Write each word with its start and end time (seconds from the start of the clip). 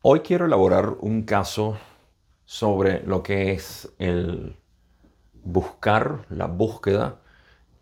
Hoy 0.00 0.20
quiero 0.20 0.46
elaborar 0.46 0.94
un 1.00 1.24
caso 1.24 1.76
sobre 2.44 3.02
lo 3.02 3.24
que 3.24 3.50
es 3.50 3.92
el 3.98 4.56
buscar, 5.42 6.24
la 6.28 6.46
búsqueda 6.46 7.20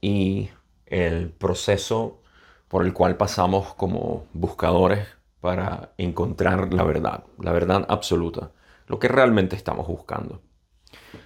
y 0.00 0.48
el 0.86 1.28
proceso 1.28 2.22
por 2.68 2.86
el 2.86 2.94
cual 2.94 3.18
pasamos 3.18 3.74
como 3.74 4.24
buscadores 4.32 5.06
para 5.42 5.92
encontrar 5.98 6.72
la 6.72 6.84
verdad, 6.84 7.24
la 7.38 7.52
verdad 7.52 7.84
absoluta, 7.86 8.50
lo 8.86 8.98
que 8.98 9.08
realmente 9.08 9.54
estamos 9.54 9.86
buscando. 9.86 10.40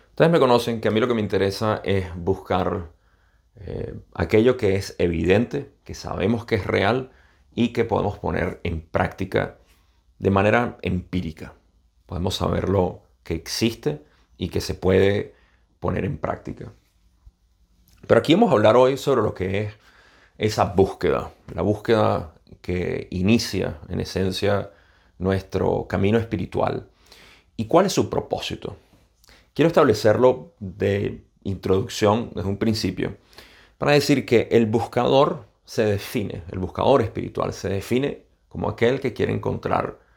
Ustedes 0.09 0.33
me 0.33 0.41
conocen 0.41 0.81
que 0.81 0.89
a 0.89 0.91
mí 0.91 0.99
lo 0.99 1.07
que 1.07 1.15
me 1.15 1.21
interesa 1.21 1.83
es 1.85 2.13
buscar 2.17 2.91
eh, 3.55 3.95
aquello 4.13 4.57
que 4.57 4.75
es 4.75 4.97
evidente, 4.99 5.73
que 5.85 5.95
sabemos 5.95 6.47
que 6.47 6.57
es 6.57 6.67
real 6.67 7.13
y 7.55 7.69
que 7.69 7.85
podemos 7.85 8.19
poner 8.19 8.61
en 8.65 8.81
práctica 8.81 9.60
de 10.21 10.31
manera 10.31 10.79
empírica. 10.83 11.55
Podemos 12.07 12.37
saberlo 12.37 13.03
que 13.25 13.35
existe 13.35 14.03
y 14.37 14.51
que 14.51 14.61
se 14.61 14.75
puede 14.75 15.35
poner 15.81 16.05
en 16.05 16.19
práctica. 16.19 16.73
Pero 18.07 18.21
aquí 18.21 18.35
vamos 18.35 18.51
a 18.51 18.53
hablar 18.53 18.77
hoy 18.77 18.97
sobre 18.97 19.23
lo 19.23 19.35
que 19.35 19.63
es 19.63 19.75
esa 20.39 20.65
búsqueda, 20.65 21.33
la 21.55 21.63
búsqueda 21.63 22.35
que 22.61 23.09
inicia 23.11 23.79
en 23.89 24.01
esencia 24.01 24.71
nuestro 25.19 25.87
camino 25.89 26.19
espiritual 26.19 26.89
y 27.57 27.67
cuál 27.67 27.87
es 27.87 27.93
su 27.93 28.09
propósito. 28.11 28.77
Quiero 29.55 29.69
establecerlo 29.69 30.53
de 30.61 31.25
introducción 31.45 32.31
desde 32.35 32.49
un 32.49 32.59
principio 32.59 33.17
para 33.79 33.93
decir 33.93 34.27
que 34.27 34.49
el 34.51 34.67
buscador 34.67 35.47
se 35.65 35.85
define, 35.85 36.43
el 36.51 36.59
buscador 36.59 37.01
espiritual 37.01 37.53
se 37.53 37.71
define 37.71 38.25
como 38.49 38.69
aquel 38.69 39.01
que 39.01 39.15
quiere 39.15 39.33
encontrar 39.33 40.10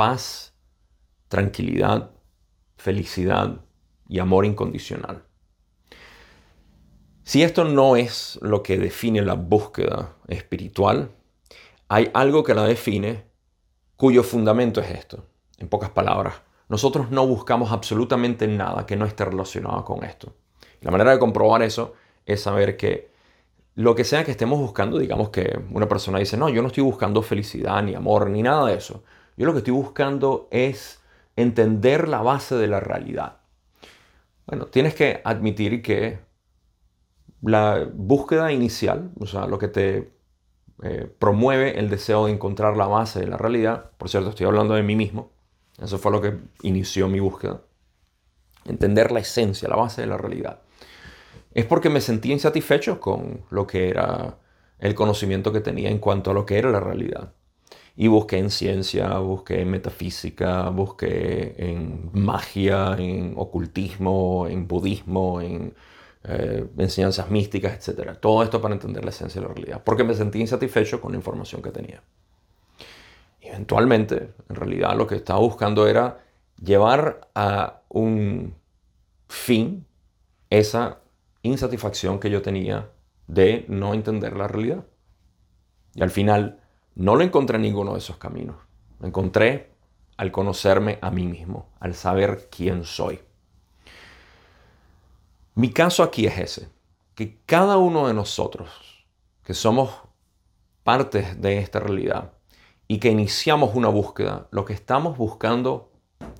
paz, 0.00 0.54
tranquilidad, 1.28 2.12
felicidad 2.78 3.60
y 4.08 4.18
amor 4.18 4.46
incondicional. 4.46 5.24
Si 7.22 7.42
esto 7.42 7.64
no 7.64 7.96
es 7.96 8.38
lo 8.40 8.62
que 8.62 8.78
define 8.78 9.20
la 9.20 9.34
búsqueda 9.34 10.16
espiritual, 10.26 11.10
hay 11.88 12.10
algo 12.14 12.44
que 12.44 12.54
la 12.54 12.64
define 12.64 13.26
cuyo 13.96 14.22
fundamento 14.22 14.80
es 14.80 14.90
esto. 14.90 15.26
En 15.58 15.68
pocas 15.68 15.90
palabras, 15.90 16.40
nosotros 16.70 17.10
no 17.10 17.26
buscamos 17.26 17.70
absolutamente 17.70 18.48
nada 18.48 18.86
que 18.86 18.96
no 18.96 19.04
esté 19.04 19.26
relacionado 19.26 19.84
con 19.84 20.02
esto. 20.02 20.32
La 20.80 20.90
manera 20.90 21.10
de 21.10 21.18
comprobar 21.18 21.60
eso 21.60 21.92
es 22.24 22.40
saber 22.40 22.78
que 22.78 23.10
lo 23.74 23.94
que 23.94 24.04
sea 24.04 24.24
que 24.24 24.30
estemos 24.30 24.58
buscando, 24.58 24.98
digamos 24.98 25.28
que 25.28 25.60
una 25.70 25.88
persona 25.88 26.18
dice, 26.18 26.38
no, 26.38 26.48
yo 26.48 26.62
no 26.62 26.68
estoy 26.68 26.84
buscando 26.84 27.20
felicidad, 27.20 27.82
ni 27.82 27.94
amor, 27.94 28.30
ni 28.30 28.42
nada 28.42 28.64
de 28.64 28.76
eso. 28.76 29.04
Yo 29.40 29.46
lo 29.46 29.52
que 29.52 29.60
estoy 29.60 29.72
buscando 29.72 30.48
es 30.50 31.00
entender 31.34 32.08
la 32.08 32.20
base 32.20 32.56
de 32.56 32.66
la 32.66 32.78
realidad. 32.78 33.38
Bueno, 34.46 34.66
tienes 34.66 34.94
que 34.94 35.22
admitir 35.24 35.80
que 35.80 36.18
la 37.40 37.88
búsqueda 37.90 38.52
inicial, 38.52 39.12
o 39.18 39.26
sea, 39.26 39.46
lo 39.46 39.58
que 39.58 39.68
te 39.68 40.12
eh, 40.82 41.10
promueve 41.18 41.78
el 41.78 41.88
deseo 41.88 42.26
de 42.26 42.32
encontrar 42.32 42.76
la 42.76 42.86
base 42.86 43.20
de 43.20 43.28
la 43.28 43.38
realidad, 43.38 43.92
por 43.96 44.10
cierto, 44.10 44.28
estoy 44.28 44.44
hablando 44.44 44.74
de 44.74 44.82
mí 44.82 44.94
mismo, 44.94 45.30
eso 45.80 45.96
fue 45.96 46.12
lo 46.12 46.20
que 46.20 46.36
inició 46.60 47.08
mi 47.08 47.20
búsqueda, 47.20 47.62
entender 48.66 49.10
la 49.10 49.20
esencia, 49.20 49.70
la 49.70 49.76
base 49.76 50.02
de 50.02 50.06
la 50.06 50.18
realidad, 50.18 50.60
es 51.54 51.64
porque 51.64 51.88
me 51.88 52.02
sentí 52.02 52.30
insatisfecho 52.30 53.00
con 53.00 53.46
lo 53.48 53.66
que 53.66 53.88
era 53.88 54.36
el 54.80 54.94
conocimiento 54.94 55.50
que 55.50 55.60
tenía 55.60 55.88
en 55.88 55.98
cuanto 55.98 56.30
a 56.30 56.34
lo 56.34 56.44
que 56.44 56.58
era 56.58 56.70
la 56.70 56.80
realidad. 56.80 57.32
Y 57.96 58.08
busqué 58.08 58.38
en 58.38 58.50
ciencia, 58.50 59.18
busqué 59.18 59.60
en 59.62 59.70
metafísica, 59.70 60.68
busqué 60.70 61.54
en 61.58 62.10
magia, 62.12 62.96
en 62.98 63.34
ocultismo, 63.36 64.46
en 64.48 64.66
budismo, 64.66 65.40
en 65.40 65.74
eh, 66.24 66.66
enseñanzas 66.78 67.30
místicas, 67.30 67.88
etc. 67.88 68.18
Todo 68.20 68.42
esto 68.42 68.60
para 68.60 68.74
entender 68.74 69.04
la 69.04 69.10
esencia 69.10 69.40
de 69.40 69.48
la 69.48 69.54
realidad, 69.54 69.82
porque 69.84 70.04
me 70.04 70.14
sentí 70.14 70.40
insatisfecho 70.40 71.00
con 71.00 71.12
la 71.12 71.18
información 71.18 71.62
que 71.62 71.70
tenía. 71.70 72.02
eventualmente, 73.40 74.30
en 74.48 74.54
realidad, 74.56 74.96
lo 74.96 75.06
que 75.06 75.16
estaba 75.16 75.40
buscando 75.40 75.86
era 75.88 76.18
llevar 76.62 77.28
a 77.34 77.82
un 77.88 78.54
fin 79.28 79.86
esa 80.50 81.00
insatisfacción 81.42 82.20
que 82.20 82.30
yo 82.30 82.42
tenía 82.42 82.90
de 83.26 83.64
no 83.68 83.94
entender 83.94 84.36
la 84.36 84.48
realidad. 84.48 84.84
Y 85.94 86.02
al 86.02 86.10
final 86.10 86.59
no 87.00 87.16
lo 87.16 87.24
encontré 87.24 87.56
en 87.56 87.62
ninguno 87.62 87.94
de 87.94 87.98
esos 87.98 88.18
caminos. 88.18 88.56
Lo 88.98 89.06
encontré 89.06 89.72
al 90.18 90.30
conocerme 90.30 90.98
a 91.00 91.10
mí 91.10 91.26
mismo, 91.26 91.70
al 91.80 91.94
saber 91.94 92.50
quién 92.50 92.84
soy. 92.84 93.20
Mi 95.54 95.72
caso 95.72 96.02
aquí 96.02 96.26
es 96.26 96.36
ese, 96.36 96.68
que 97.14 97.38
cada 97.46 97.78
uno 97.78 98.06
de 98.06 98.12
nosotros, 98.12 99.06
que 99.42 99.54
somos 99.54 99.90
partes 100.84 101.40
de 101.40 101.56
esta 101.56 101.80
realidad 101.80 102.32
y 102.86 102.98
que 102.98 103.08
iniciamos 103.08 103.74
una 103.74 103.88
búsqueda, 103.88 104.48
lo 104.50 104.66
que 104.66 104.74
estamos 104.74 105.16
buscando 105.16 105.90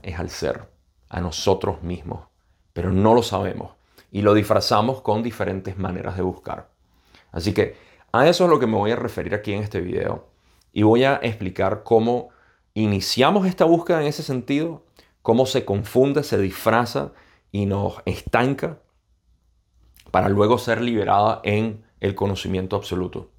es 0.02 0.18
al 0.18 0.28
ser, 0.28 0.68
a 1.08 1.22
nosotros 1.22 1.82
mismos, 1.82 2.26
pero 2.74 2.92
no 2.92 3.14
lo 3.14 3.22
sabemos 3.22 3.76
y 4.12 4.20
lo 4.20 4.34
disfrazamos 4.34 5.00
con 5.00 5.22
diferentes 5.22 5.78
maneras 5.78 6.16
de 6.16 6.22
buscar. 6.22 6.68
Así 7.32 7.54
que 7.54 7.78
a 8.12 8.28
eso 8.28 8.44
es 8.44 8.50
lo 8.50 8.58
que 8.58 8.66
me 8.66 8.76
voy 8.76 8.90
a 8.90 8.96
referir 8.96 9.34
aquí 9.34 9.54
en 9.54 9.62
este 9.62 9.80
video 9.80 10.29
y 10.72 10.82
voy 10.82 11.04
a 11.04 11.16
explicar 11.22 11.82
cómo 11.82 12.30
iniciamos 12.74 13.46
esta 13.46 13.64
búsqueda 13.64 14.00
en 14.00 14.08
ese 14.08 14.22
sentido, 14.22 14.84
cómo 15.22 15.46
se 15.46 15.64
confunde, 15.64 16.22
se 16.22 16.38
disfraza 16.38 17.12
y 17.52 17.66
nos 17.66 17.96
estanca 18.04 18.78
para 20.10 20.28
luego 20.28 20.58
ser 20.58 20.80
liberada 20.80 21.40
en 21.44 21.84
el 22.00 22.14
conocimiento 22.14 22.76
absoluto. 22.76 23.30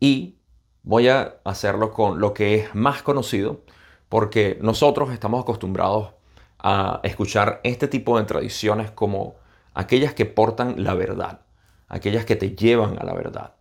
Y 0.00 0.36
voy 0.82 1.08
a 1.08 1.36
hacerlo 1.44 1.92
con 1.92 2.20
lo 2.20 2.32
que 2.32 2.54
es 2.56 2.74
más 2.74 3.02
conocido, 3.02 3.62
porque 4.08 4.58
nosotros 4.60 5.12
estamos 5.12 5.42
acostumbrados 5.42 6.12
a 6.58 7.00
escuchar 7.02 7.60
este 7.64 7.88
tipo 7.88 8.18
de 8.18 8.24
tradiciones 8.24 8.90
como 8.90 9.36
aquellas 9.74 10.14
que 10.14 10.26
portan 10.26 10.82
la 10.82 10.94
verdad, 10.94 11.40
aquellas 11.88 12.24
que 12.24 12.36
te 12.36 12.54
llevan 12.54 12.98
a 12.98 13.04
la 13.04 13.14
verdad. 13.14 13.55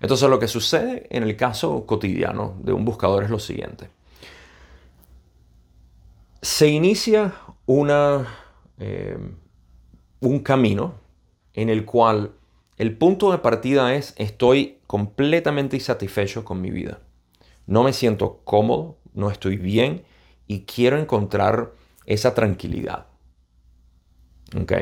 Entonces 0.00 0.28
lo 0.28 0.38
que 0.38 0.48
sucede 0.48 1.06
en 1.10 1.22
el 1.22 1.36
caso 1.36 1.86
cotidiano 1.86 2.56
de 2.60 2.72
un 2.72 2.84
buscador 2.84 3.24
es 3.24 3.30
lo 3.30 3.38
siguiente. 3.38 3.90
Se 6.40 6.68
inicia 6.68 7.34
eh, 8.78 9.18
un 10.20 10.38
camino 10.40 10.94
en 11.54 11.68
el 11.68 11.84
cual 11.84 12.32
el 12.76 12.96
punto 12.96 13.32
de 13.32 13.38
partida 13.38 13.94
es 13.94 14.14
estoy 14.16 14.78
completamente 14.86 15.76
insatisfecho 15.76 16.44
con 16.44 16.60
mi 16.60 16.70
vida. 16.70 17.00
No 17.66 17.82
me 17.82 17.92
siento 17.92 18.40
cómodo, 18.44 18.98
no 19.14 19.30
estoy 19.30 19.56
bien 19.56 20.04
y 20.46 20.60
quiero 20.60 20.98
encontrar 20.98 21.72
esa 22.06 22.34
tranquilidad. 22.34 23.06
¿Ok? 24.58 24.72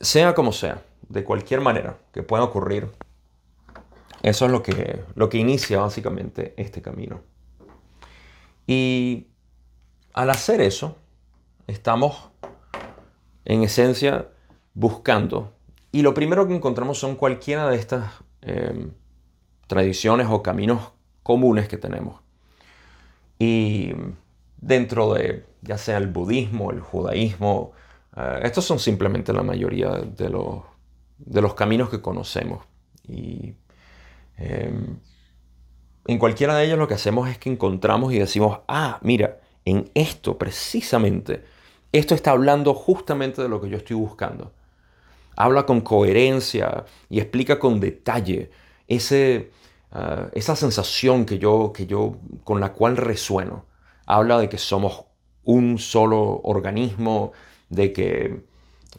Sea 0.00 0.34
como 0.34 0.52
sea, 0.52 0.82
de 1.08 1.24
cualquier 1.24 1.60
manera 1.60 1.98
que 2.12 2.22
pueda 2.22 2.44
ocurrir, 2.44 2.90
eso 4.24 4.46
es 4.46 4.52
lo 4.52 4.62
que, 4.62 5.04
lo 5.14 5.28
que 5.28 5.36
inicia 5.36 5.80
básicamente 5.80 6.54
este 6.56 6.80
camino. 6.80 7.20
Y 8.66 9.26
al 10.14 10.30
hacer 10.30 10.62
eso, 10.62 10.96
estamos 11.66 12.30
en 13.44 13.62
esencia 13.62 14.30
buscando. 14.72 15.52
Y 15.92 16.00
lo 16.00 16.14
primero 16.14 16.48
que 16.48 16.56
encontramos 16.56 16.98
son 16.98 17.16
cualquiera 17.16 17.68
de 17.68 17.76
estas 17.76 18.12
em, 18.40 18.92
tradiciones 19.66 20.28
o 20.30 20.42
caminos 20.42 20.92
comunes 21.22 21.68
que 21.68 21.76
tenemos. 21.76 22.22
Y 23.38 23.92
dentro 24.56 25.12
de 25.12 25.44
ya 25.60 25.76
sea 25.76 25.98
el 25.98 26.06
budismo, 26.06 26.70
el 26.70 26.80
judaísmo, 26.80 27.72
eh, 28.16 28.40
estos 28.42 28.64
son 28.64 28.78
simplemente 28.78 29.34
la 29.34 29.42
mayoría 29.42 29.90
de 29.90 30.30
los, 30.30 30.62
de 31.18 31.42
los 31.42 31.52
caminos 31.52 31.90
que 31.90 32.00
conocemos. 32.00 32.64
Y 33.06 33.56
Em, 34.36 34.98
en 36.06 36.18
cualquiera 36.18 36.56
de 36.56 36.64
ellos 36.66 36.78
lo 36.78 36.88
que 36.88 36.94
hacemos 36.94 37.28
es 37.28 37.38
que 37.38 37.50
encontramos 37.50 38.12
y 38.12 38.18
decimos, 38.18 38.60
ah, 38.68 38.98
mira, 39.02 39.40
en 39.64 39.90
esto 39.94 40.36
precisamente, 40.38 41.44
esto 41.92 42.14
está 42.14 42.32
hablando 42.32 42.74
justamente 42.74 43.42
de 43.42 43.48
lo 43.48 43.60
que 43.60 43.68
yo 43.68 43.76
estoy 43.76 43.96
buscando. 43.96 44.52
Habla 45.36 45.66
con 45.66 45.80
coherencia 45.80 46.84
y 47.08 47.20
explica 47.20 47.58
con 47.58 47.80
detalle 47.80 48.50
ese, 48.88 49.50
ah, 49.92 50.28
esa 50.32 50.56
sensación 50.56 51.24
que 51.24 51.38
yo, 51.38 51.72
que 51.72 51.86
yo, 51.86 52.16
con 52.44 52.60
la 52.60 52.72
cual 52.72 52.96
resueno. 52.96 53.64
Habla 54.06 54.38
de 54.38 54.48
que 54.48 54.58
somos 54.58 55.04
un 55.44 55.78
solo 55.78 56.40
organismo, 56.42 57.32
de 57.68 57.92
que 57.92 58.44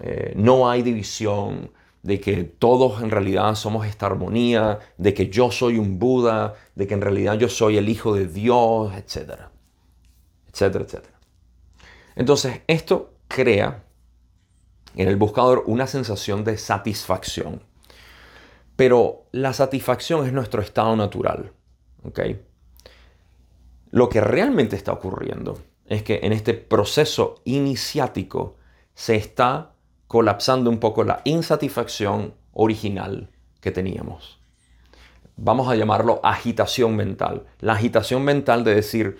eh, 0.01 0.33
no 0.35 0.69
hay 0.69 0.81
división, 0.81 1.71
de 2.05 2.19
que 2.19 2.43
todos 2.43 3.01
en 3.01 3.09
realidad 3.09 3.55
somos 3.55 3.87
esta 3.87 4.05
armonía, 4.05 4.77
de 4.99 5.15
que 5.15 5.29
yo 5.29 5.49
soy 5.49 5.79
un 5.79 5.97
Buda, 5.97 6.53
de 6.75 6.85
que 6.85 6.93
en 6.93 7.01
realidad 7.01 7.33
yo 7.33 7.49
soy 7.49 7.77
el 7.77 7.89
Hijo 7.89 8.13
de 8.13 8.27
Dios, 8.27 8.93
etc. 8.93 9.49
etcétera, 10.53 10.85
etcétera. 10.85 11.19
Entonces, 12.15 12.61
esto 12.67 13.15
crea 13.27 13.83
en 14.95 15.07
el 15.07 15.15
buscador 15.15 15.63
una 15.65 15.87
sensación 15.87 16.43
de 16.43 16.59
satisfacción. 16.59 17.63
Pero 18.75 19.25
la 19.31 19.53
satisfacción 19.53 20.27
es 20.27 20.31
nuestro 20.31 20.61
estado 20.61 20.95
natural. 20.95 21.53
Lo 23.89 24.09
que 24.09 24.21
realmente 24.21 24.75
está 24.75 24.93
ocurriendo 24.93 25.57
es 25.87 26.03
que 26.03 26.19
en 26.21 26.33
este 26.33 26.53
proceso 26.53 27.41
iniciático 27.45 28.57
se 28.93 29.15
está 29.15 29.74
colapsando 30.07 30.69
un 30.69 30.79
poco 30.79 31.03
la 31.03 31.21
insatisfacción 31.23 32.33
original 32.53 33.29
que 33.61 33.71
teníamos. 33.71 34.39
Vamos 35.37 35.67
a 35.67 35.75
llamarlo 35.75 36.21
agitación 36.23 36.95
mental. 36.95 37.45
La 37.59 37.73
agitación 37.73 38.23
mental 38.23 38.63
de 38.63 38.75
decir, 38.75 39.17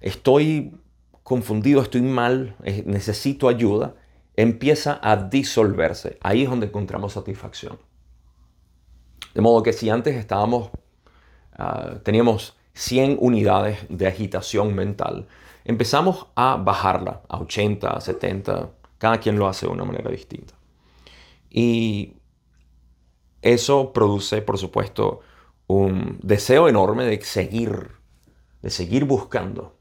estoy 0.00 0.76
confundido, 1.22 1.82
estoy 1.82 2.02
mal, 2.02 2.56
necesito 2.84 3.48
ayuda, 3.48 3.94
empieza 4.36 5.00
a 5.02 5.16
disolverse. 5.16 6.18
Ahí 6.22 6.44
es 6.44 6.50
donde 6.50 6.66
encontramos 6.66 7.14
satisfacción. 7.14 7.78
De 9.34 9.40
modo 9.40 9.62
que 9.62 9.72
si 9.72 9.90
antes 9.90 10.14
estábamos, 10.16 10.70
ah, 11.52 11.96
teníamos 12.04 12.56
100 12.74 13.18
unidades 13.20 13.78
de 13.88 14.06
agitación 14.06 14.74
mental, 14.74 15.26
empezamos 15.64 16.28
a 16.36 16.56
bajarla 16.56 17.22
a 17.28 17.40
80, 17.40 18.00
70, 18.00 18.70
cada 18.98 19.18
quien 19.18 19.38
lo 19.38 19.48
hace 19.48 19.66
de 19.66 19.72
una 19.72 19.84
manera 19.84 20.10
distinta. 20.10 20.54
Y 21.50 22.14
eso 23.42 23.92
produce, 23.92 24.42
por 24.42 24.58
supuesto, 24.58 25.20
un 25.66 26.18
deseo 26.22 26.68
enorme 26.68 27.04
de 27.04 27.20
seguir, 27.22 27.92
de 28.62 28.70
seguir 28.70 29.04
buscando, 29.04 29.76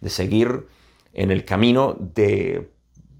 de 0.00 0.10
seguir 0.10 0.66
en 1.14 1.30
el 1.30 1.44
camino 1.44 1.96
de, 1.98 2.70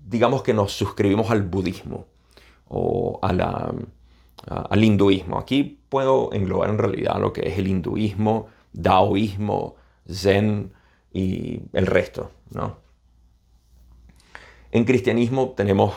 digamos 0.07 0.43
que 0.43 0.55
nos 0.55 0.73
suscribimos 0.73 1.31
al 1.31 1.43
budismo 1.43 2.07
o 2.69 3.19
al 3.23 4.85
hinduismo. 4.85 5.39
Aquí 5.39 5.81
puedo 5.89 6.33
englobar 6.33 6.71
en 6.71 6.79
realidad 6.79 7.21
lo 7.21 7.33
que 7.33 7.49
es 7.49 7.59
el 7.59 7.69
hinduismo, 7.69 8.49
daoísmo, 8.73 9.77
zen 10.11 10.73
y 11.13 11.61
el 11.73 11.87
resto. 11.87 12.31
¿no? 12.51 12.88
En 14.71 14.85
cristianismo 14.85 15.51
tenemos 15.57 15.95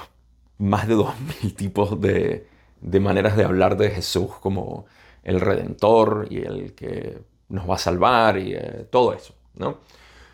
más 0.57 0.87
de 0.87 0.95
2.000 0.95 1.55
tipos 1.55 1.99
de, 1.99 2.47
de 2.81 2.99
maneras 2.99 3.35
de 3.37 3.43
hablar 3.43 3.77
de 3.77 3.89
Jesús 3.91 4.31
como 4.39 4.85
el 5.23 5.39
redentor 5.39 6.27
y 6.29 6.39
el 6.39 6.73
que 6.73 7.19
nos 7.49 7.69
va 7.69 7.75
a 7.75 7.79
salvar 7.79 8.37
y 8.37 8.53
eh, 8.53 8.87
todo 8.89 9.13
eso, 9.13 9.35
¿no? 9.55 9.79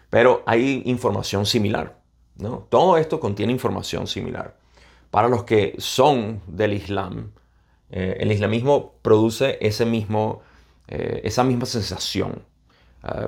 Pero 0.10 0.44
hay 0.45 0.84
información 0.86 1.45
similar, 1.45 2.00
¿no? 2.38 2.68
Todo 2.69 2.98
esto 2.98 3.19
contiene 3.19 3.51
información 3.51 4.07
similar. 4.07 4.56
Para 5.12 5.28
los 5.28 5.44
que 5.44 5.75
son 5.80 6.42
del 6.48 6.74
Islam, 6.74 7.31
eh, 7.89 8.18
el 8.19 8.31
islamismo 8.31 8.94
produce 9.01 9.57
ese 9.62 9.86
mismo, 9.86 10.42
eh, 10.88 11.22
esa 11.24 11.44
misma 11.44 11.66
sensación. 11.66 12.44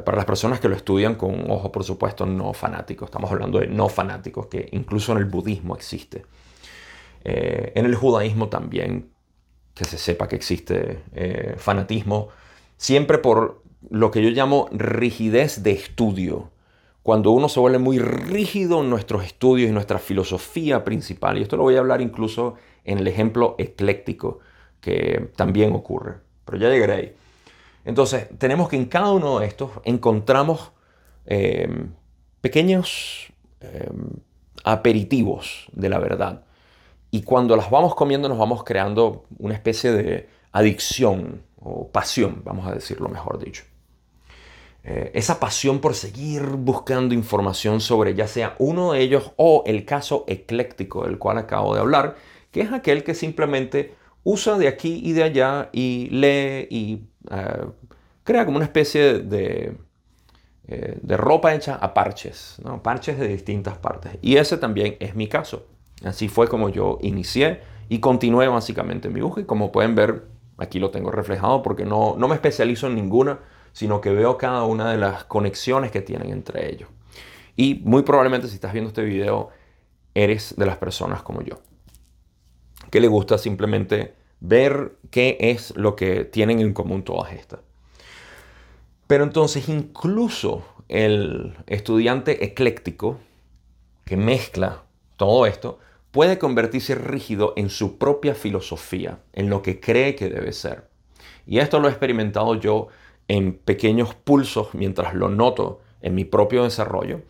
Para 0.06 0.18
las 0.18 0.26
personas 0.26 0.60
que 0.60 0.70
lo 0.70 0.76
estudian 0.76 1.16
con 1.16 1.50
ojo, 1.50 1.72
por 1.72 1.84
supuesto, 1.84 2.26
no 2.26 2.54
fanáticos. 2.54 3.08
Estamos 3.08 3.32
hablando 3.32 3.60
de 3.60 3.68
no 3.68 3.90
fanáticos, 3.90 4.48
que 4.48 4.70
incluso 4.72 5.12
en 5.12 5.20
el 5.20 5.26
budismo 5.26 5.76
existe. 5.76 6.26
en 7.24 7.86
el 7.86 7.96
judaísmo 7.96 8.50
también 8.50 9.12
que 9.80 9.86
se 9.86 9.98
sepa 9.98 10.28
que 10.28 10.36
existe 10.36 11.04
eh, 11.14 11.56
fanatismo, 11.58 12.28
siempre 12.76 13.18
por 13.18 13.64
lo 13.90 14.12
que 14.12 14.22
yo 14.22 14.30
llamo 14.30 14.68
rigidez 14.74 15.64
de 15.64 15.72
estudio. 15.72 16.52
Cuando 17.02 17.32
uno 17.32 17.48
se 17.48 17.62
vuelve 17.62 17.80
muy 17.80 17.98
rígido 17.98 18.82
en 18.82 18.90
nuestros 18.90 19.24
estudios 19.24 19.70
y 19.70 19.72
nuestra 19.72 19.98
filosofía 19.98 20.84
principal, 20.84 21.38
y 21.38 21.44
esto 21.44 21.56
lo 21.56 21.64
voy 21.64 21.78
a 21.78 21.80
hablar 21.80 22.02
incluso 22.02 22.56
en 22.84 23.00
el 23.00 23.08
ejemplo 23.08 23.56
ecléctico, 23.58 24.40
que 24.82 25.30
también 25.38 25.74
ocurre, 25.74 26.16
pero 26.44 26.58
ya 26.58 26.70
llegaré 26.70 26.94
ahí. 26.94 27.16
Entonces, 27.90 28.28
tenemos 28.38 28.70
que 28.70 28.76
en 28.76 28.86
cada 28.86 29.12
uno 29.12 29.40
de 29.40 29.48
estos 29.48 29.72
encontramos 29.84 30.72
em, 31.26 31.92
pequeños 32.40 33.34
em, 33.62 34.12
aperitivos 34.64 35.68
de 35.72 35.90
la 35.90 35.98
verdad 35.98 36.44
y 37.10 37.24
cuando 37.24 37.56
las 37.56 37.72
vamos 37.72 37.96
comiendo 37.96 38.30
nos 38.30 38.38
vamos 38.38 38.64
creando 38.64 39.26
una 39.40 39.56
especie 39.56 39.92
de 39.92 40.30
adicción 40.52 41.42
o 41.60 41.88
pasión, 41.88 42.44
vamos 42.46 42.68
a 42.68 42.76
decirlo 42.76 43.10
mejor 43.10 43.44
dicho. 43.44 43.64
Eh, 44.84 45.10
esa 45.16 45.40
pasión 45.40 45.80
por 45.80 45.96
seguir 45.96 46.44
buscando 46.44 47.16
información 47.16 47.82
sobre 47.82 48.14
ya 48.14 48.28
sea 48.28 48.56
uno 48.60 48.92
de 48.92 49.02
ellos 49.02 49.32
o 49.36 49.64
el 49.66 49.84
caso 49.84 50.26
ecléctico 50.28 51.06
del 51.06 51.18
cual 51.18 51.40
acabo 51.40 51.74
de 51.74 51.82
hablar, 51.82 52.18
que 52.52 52.62
es 52.62 52.72
aquel 52.72 53.04
que 53.04 53.16
simplemente 53.16 53.96
usa 54.24 54.60
de 54.60 54.68
aquí 54.68 55.02
y 55.04 55.14
de 55.14 55.24
allá 55.24 55.70
y 55.74 56.08
lee 56.12 56.68
y 56.70 57.10
eh, 57.32 57.66
crea 58.30 58.46
como 58.46 58.58
una 58.58 58.66
especie 58.66 59.22
de, 59.22 59.76
eh, 60.68 61.00
de 61.02 61.18
ropa 61.18 61.56
hecha 61.56 61.78
a 61.78 61.96
parches, 61.96 62.58
¿no? 62.64 62.84
parches 62.84 63.18
de 63.18 63.28
distintas 63.28 63.80
partes. 63.80 64.20
Y 64.22 64.38
ese 64.38 64.58
también 64.58 64.98
es 65.00 65.16
mi 65.16 65.28
caso. 65.28 65.66
Así 66.04 66.28
fue 66.28 66.48
como 66.48 66.70
yo 66.70 67.00
inicié 67.02 67.62
y 67.90 68.00
continué 68.00 68.48
básicamente 68.48 69.08
en 69.08 69.16
mi 69.16 69.22
búsqueda. 69.22 69.46
Y 69.46 69.48
como 69.48 69.72
pueden 69.72 69.96
ver, 69.96 70.28
aquí 70.60 70.78
lo 70.78 70.92
tengo 70.92 71.10
reflejado 71.10 71.64
porque 71.64 71.86
no, 71.86 72.18
no 72.20 72.28
me 72.28 72.36
especializo 72.36 72.86
en 72.86 72.94
ninguna, 72.94 73.40
sino 73.74 74.00
que 74.00 74.12
veo 74.12 74.38
cada 74.38 74.64
una 74.64 74.92
de 74.92 74.98
las 74.98 75.24
conexiones 75.24 75.90
que 75.90 76.02
tienen 76.02 76.30
entre 76.30 76.70
ellos. 76.72 76.88
Y 77.56 77.82
muy 77.84 78.04
probablemente 78.04 78.48
si 78.48 78.54
estás 78.54 78.74
viendo 78.74 78.90
este 78.90 79.04
video, 79.04 79.50
eres 80.14 80.54
de 80.56 80.68
las 80.68 80.78
personas 80.78 81.24
como 81.24 81.42
yo, 81.42 81.62
que 82.92 83.00
le 83.00 83.08
gusta 83.08 83.40
simplemente 83.40 84.14
ver 84.40 85.00
qué 85.10 85.36
es 85.40 85.76
lo 85.76 85.96
que 85.96 86.26
tienen 86.26 86.60
en 86.60 86.74
común 86.74 87.02
todas 87.04 87.34
estas. 87.34 87.62
Pero 89.10 89.24
entonces 89.24 89.70
incluso 89.70 90.64
el 90.88 91.58
estudiante 91.66 92.46
ecléctico 92.46 93.18
que 94.06 94.18
mezcla 94.18 94.84
todo 95.18 95.48
esto, 95.48 95.80
puede 96.12 96.38
convertirse 96.38 96.94
rígido 96.94 97.54
en 97.56 97.72
su 97.72 97.98
propia 97.98 98.36
filosofía, 98.36 99.18
en 99.34 99.50
lo 99.50 99.64
que 99.64 99.80
cree 99.80 100.14
que 100.14 100.30
debe 100.30 100.52
ser. 100.52 100.92
Y 101.48 101.58
esto 101.58 101.80
lo 101.80 101.88
he 101.88 101.92
experimentado 101.92 102.54
yo 102.54 102.90
en 103.28 103.54
pequeños 103.54 104.14
pulsos 104.14 104.76
mientras 104.76 105.16
lo 105.16 105.28
noto 105.30 105.82
en 106.02 106.14
mi 106.14 106.24
propio 106.24 106.64
desarrollo, 106.64 107.24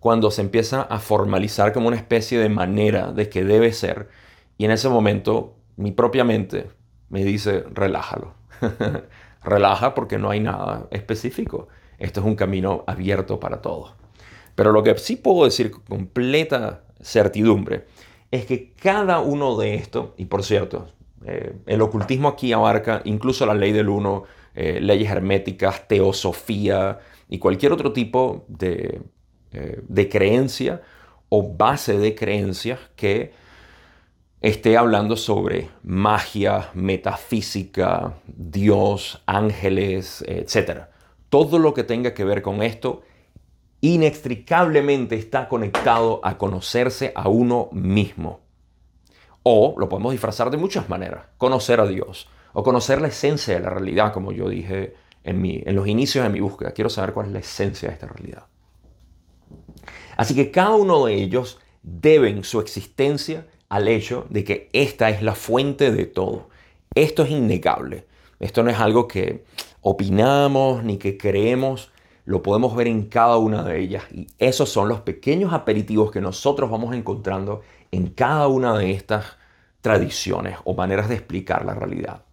cuando 0.00 0.30
se 0.30 0.42
empieza 0.42 0.82
a 0.82 0.98
formalizar 0.98 1.72
como 1.72 1.88
una 1.88 1.96
especie 1.96 2.40
de 2.40 2.50
manera 2.50 3.10
de 3.10 3.30
que 3.30 3.42
debe 3.42 3.72
ser, 3.72 4.10
y 4.58 4.66
en 4.66 4.72
ese 4.72 4.90
momento 4.90 5.56
mi 5.76 5.92
propia 5.92 6.24
mente 6.24 6.68
me 7.08 7.24
dice, 7.24 7.64
relájalo. 7.72 8.34
Relaja 9.44 9.94
porque 9.94 10.18
no 10.18 10.30
hay 10.30 10.40
nada 10.40 10.88
específico. 10.90 11.68
Esto 11.98 12.20
es 12.20 12.26
un 12.26 12.36
camino 12.36 12.84
abierto 12.86 13.38
para 13.40 13.60
todos. 13.60 13.94
Pero 14.54 14.72
lo 14.72 14.82
que 14.82 14.96
sí 14.98 15.16
puedo 15.16 15.44
decir 15.44 15.70
con 15.70 15.82
completa 15.82 16.84
certidumbre 17.00 17.86
es 18.30 18.46
que 18.46 18.72
cada 18.72 19.20
uno 19.20 19.56
de 19.56 19.74
estos, 19.74 20.10
y 20.16 20.26
por 20.26 20.42
cierto, 20.44 20.88
eh, 21.24 21.54
el 21.66 21.80
ocultismo 21.82 22.28
aquí 22.28 22.52
abarca 22.52 23.02
incluso 23.04 23.46
la 23.46 23.54
ley 23.54 23.72
del 23.72 23.88
uno, 23.88 24.24
eh, 24.54 24.80
leyes 24.80 25.10
herméticas, 25.10 25.86
teosofía 25.88 26.98
y 27.28 27.38
cualquier 27.38 27.72
otro 27.72 27.92
tipo 27.92 28.44
de, 28.48 29.02
eh, 29.52 29.80
de 29.86 30.08
creencia 30.08 30.82
o 31.28 31.54
base 31.54 31.98
de 31.98 32.14
creencias 32.14 32.78
que 32.96 33.32
esté 34.42 34.76
hablando 34.76 35.16
sobre 35.16 35.70
magia, 35.84 36.70
metafísica, 36.74 38.14
Dios, 38.26 39.22
ángeles, 39.24 40.24
etc. 40.26 40.86
Todo 41.28 41.60
lo 41.60 41.72
que 41.72 41.84
tenga 41.84 42.12
que 42.12 42.24
ver 42.24 42.42
con 42.42 42.62
esto 42.62 43.02
inextricablemente 43.80 45.14
está 45.14 45.48
conectado 45.48 46.20
a 46.24 46.38
conocerse 46.38 47.12
a 47.14 47.28
uno 47.28 47.68
mismo. 47.72 48.40
O 49.44 49.76
lo 49.78 49.88
podemos 49.88 50.12
disfrazar 50.12 50.50
de 50.50 50.56
muchas 50.56 50.88
maneras. 50.88 51.24
Conocer 51.38 51.80
a 51.80 51.86
Dios 51.86 52.28
o 52.52 52.62
conocer 52.62 53.00
la 53.00 53.08
esencia 53.08 53.54
de 53.54 53.60
la 53.60 53.70
realidad, 53.70 54.12
como 54.12 54.32
yo 54.32 54.48
dije 54.48 54.94
en, 55.24 55.44
en 55.44 55.74
los 55.74 55.86
inicios 55.86 56.24
de 56.24 56.30
mi 56.30 56.40
búsqueda. 56.40 56.72
Quiero 56.72 56.90
saber 56.90 57.14
cuál 57.14 57.26
es 57.26 57.32
la 57.32 57.38
esencia 57.38 57.88
de 57.88 57.94
esta 57.94 58.08
realidad. 58.08 58.46
Así 60.16 60.34
que 60.34 60.50
cada 60.50 60.74
uno 60.74 61.06
de 61.06 61.14
ellos 61.14 61.60
deben 61.82 62.44
su 62.44 62.60
existencia 62.60 63.46
al 63.72 63.88
hecho 63.88 64.26
de 64.28 64.44
que 64.44 64.68
esta 64.74 65.08
es 65.08 65.22
la 65.22 65.34
fuente 65.34 65.92
de 65.92 66.04
todo. 66.04 66.50
Esto 66.94 67.22
es 67.22 67.30
innegable. 67.30 68.06
Esto 68.38 68.62
no 68.62 68.68
es 68.68 68.78
algo 68.78 69.08
que 69.08 69.46
opinamos 69.80 70.84
ni 70.84 70.98
que 70.98 71.16
creemos 71.16 71.90
lo 72.26 72.42
podemos 72.42 72.76
ver 72.76 72.86
en 72.86 73.06
cada 73.06 73.38
una 73.38 73.62
de 73.62 73.80
ellas. 73.80 74.04
Y 74.12 74.26
esos 74.38 74.68
son 74.68 74.90
los 74.90 75.00
pequeños 75.00 75.54
aperitivos 75.54 76.10
que 76.10 76.20
nosotros 76.20 76.70
vamos 76.70 76.94
encontrando 76.94 77.62
en 77.90 78.08
cada 78.08 78.46
una 78.46 78.76
de 78.76 78.90
estas 78.90 79.38
tradiciones 79.80 80.58
o 80.64 80.74
maneras 80.74 81.08
de 81.08 81.14
explicar 81.14 81.64
la 81.64 81.72
realidad. 81.72 82.24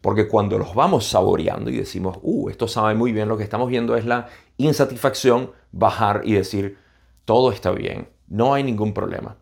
Porque 0.00 0.26
cuando 0.26 0.58
los 0.58 0.74
vamos 0.74 1.06
saboreando 1.06 1.70
y 1.70 1.76
decimos, 1.76 2.18
uh, 2.20 2.50
esto 2.50 2.66
sabe 2.66 2.96
muy 2.96 3.12
bien, 3.12 3.28
lo 3.28 3.36
que 3.36 3.44
estamos 3.44 3.68
viendo 3.68 3.94
es 3.94 4.06
la 4.06 4.26
insatisfacción 4.56 5.52
bajar 5.70 6.22
y 6.24 6.32
decir, 6.32 6.78
todo 7.24 7.52
está 7.52 7.70
bien, 7.70 8.08
no 8.26 8.54
hay 8.54 8.64
ningún 8.64 8.92
problema. 8.92 9.36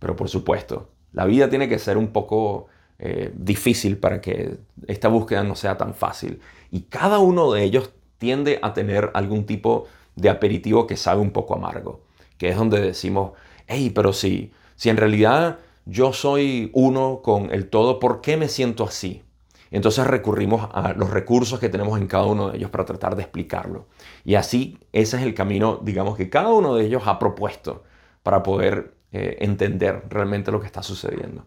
Pero 0.00 0.16
por 0.16 0.28
supuesto, 0.28 0.88
la 1.12 1.24
vida 1.26 1.48
tiene 1.48 1.68
que 1.68 1.78
ser 1.78 1.96
un 1.96 2.08
poco 2.08 2.66
eh, 2.98 3.32
difícil 3.34 3.98
para 3.98 4.20
que 4.20 4.58
esta 4.88 5.06
búsqueda 5.08 5.44
no 5.44 5.54
sea 5.54 5.78
tan 5.78 5.94
fácil. 5.94 6.40
Y 6.72 6.82
cada 6.82 7.20
uno 7.20 7.52
de 7.52 7.62
ellos 7.62 7.92
tiende 8.18 8.58
a 8.62 8.74
tener 8.74 9.10
algún 9.14 9.46
tipo 9.46 9.86
de 10.16 10.28
aperitivo 10.28 10.86
que 10.86 10.96
sabe 10.96 11.20
un 11.20 11.30
poco 11.30 11.54
amargo, 11.54 12.00
que 12.36 12.48
es 12.48 12.56
donde 12.56 12.80
decimos, 12.80 13.32
hey, 13.66 13.92
pero 13.94 14.12
si, 14.12 14.52
si 14.76 14.90
en 14.90 14.96
realidad 14.96 15.58
yo 15.86 16.12
soy 16.12 16.70
uno 16.74 17.20
con 17.22 17.52
el 17.52 17.68
todo, 17.68 17.98
¿por 17.98 18.20
qué 18.20 18.36
me 18.36 18.48
siento 18.48 18.84
así? 18.84 19.22
Entonces 19.70 20.06
recurrimos 20.06 20.68
a 20.72 20.92
los 20.94 21.10
recursos 21.10 21.60
que 21.60 21.68
tenemos 21.68 21.98
en 21.98 22.06
cada 22.06 22.26
uno 22.26 22.50
de 22.50 22.58
ellos 22.58 22.70
para 22.70 22.84
tratar 22.84 23.14
de 23.16 23.22
explicarlo. 23.22 23.86
Y 24.24 24.34
así 24.34 24.78
ese 24.92 25.16
es 25.16 25.22
el 25.22 25.34
camino, 25.34 25.80
digamos, 25.82 26.16
que 26.16 26.28
cada 26.28 26.48
uno 26.48 26.74
de 26.74 26.84
ellos 26.84 27.04
ha 27.06 27.18
propuesto 27.18 27.84
para 28.22 28.42
poder 28.42 28.94
eh, 29.12 29.38
entender 29.40 30.04
realmente 30.08 30.50
lo 30.50 30.60
que 30.60 30.66
está 30.66 30.82
sucediendo. 30.82 31.44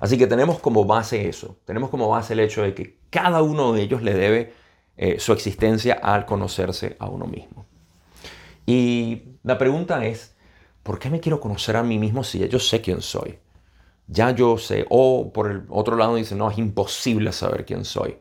Así 0.00 0.18
que 0.18 0.26
tenemos 0.26 0.58
como 0.58 0.84
base 0.84 1.28
eso, 1.28 1.58
tenemos 1.64 1.90
como 1.90 2.08
base 2.08 2.32
el 2.32 2.40
hecho 2.40 2.62
de 2.62 2.74
que 2.74 2.98
cada 3.08 3.42
uno 3.42 3.72
de 3.72 3.82
ellos 3.82 4.02
le 4.02 4.14
debe 4.14 4.52
eh, 4.96 5.20
su 5.20 5.32
existencia 5.32 5.94
al 5.94 6.26
conocerse 6.26 6.96
a 6.98 7.08
uno 7.08 7.26
mismo. 7.26 7.66
Y 8.66 9.22
la 9.44 9.58
pregunta 9.58 10.04
es, 10.04 10.34
¿por 10.82 10.98
qué 10.98 11.08
me 11.08 11.20
quiero 11.20 11.40
conocer 11.40 11.76
a 11.76 11.82
mí 11.82 11.98
mismo 11.98 12.24
si 12.24 12.40
ya 12.40 12.46
yo 12.46 12.58
sé 12.58 12.80
quién 12.80 13.00
soy? 13.00 13.38
Ya 14.08 14.32
yo 14.32 14.58
sé. 14.58 14.86
O 14.90 15.32
por 15.32 15.50
el 15.50 15.62
otro 15.68 15.96
lado 15.96 16.16
dice, 16.16 16.34
no, 16.34 16.50
es 16.50 16.58
imposible 16.58 17.32
saber 17.32 17.64
quién 17.64 17.84
soy. 17.84 18.18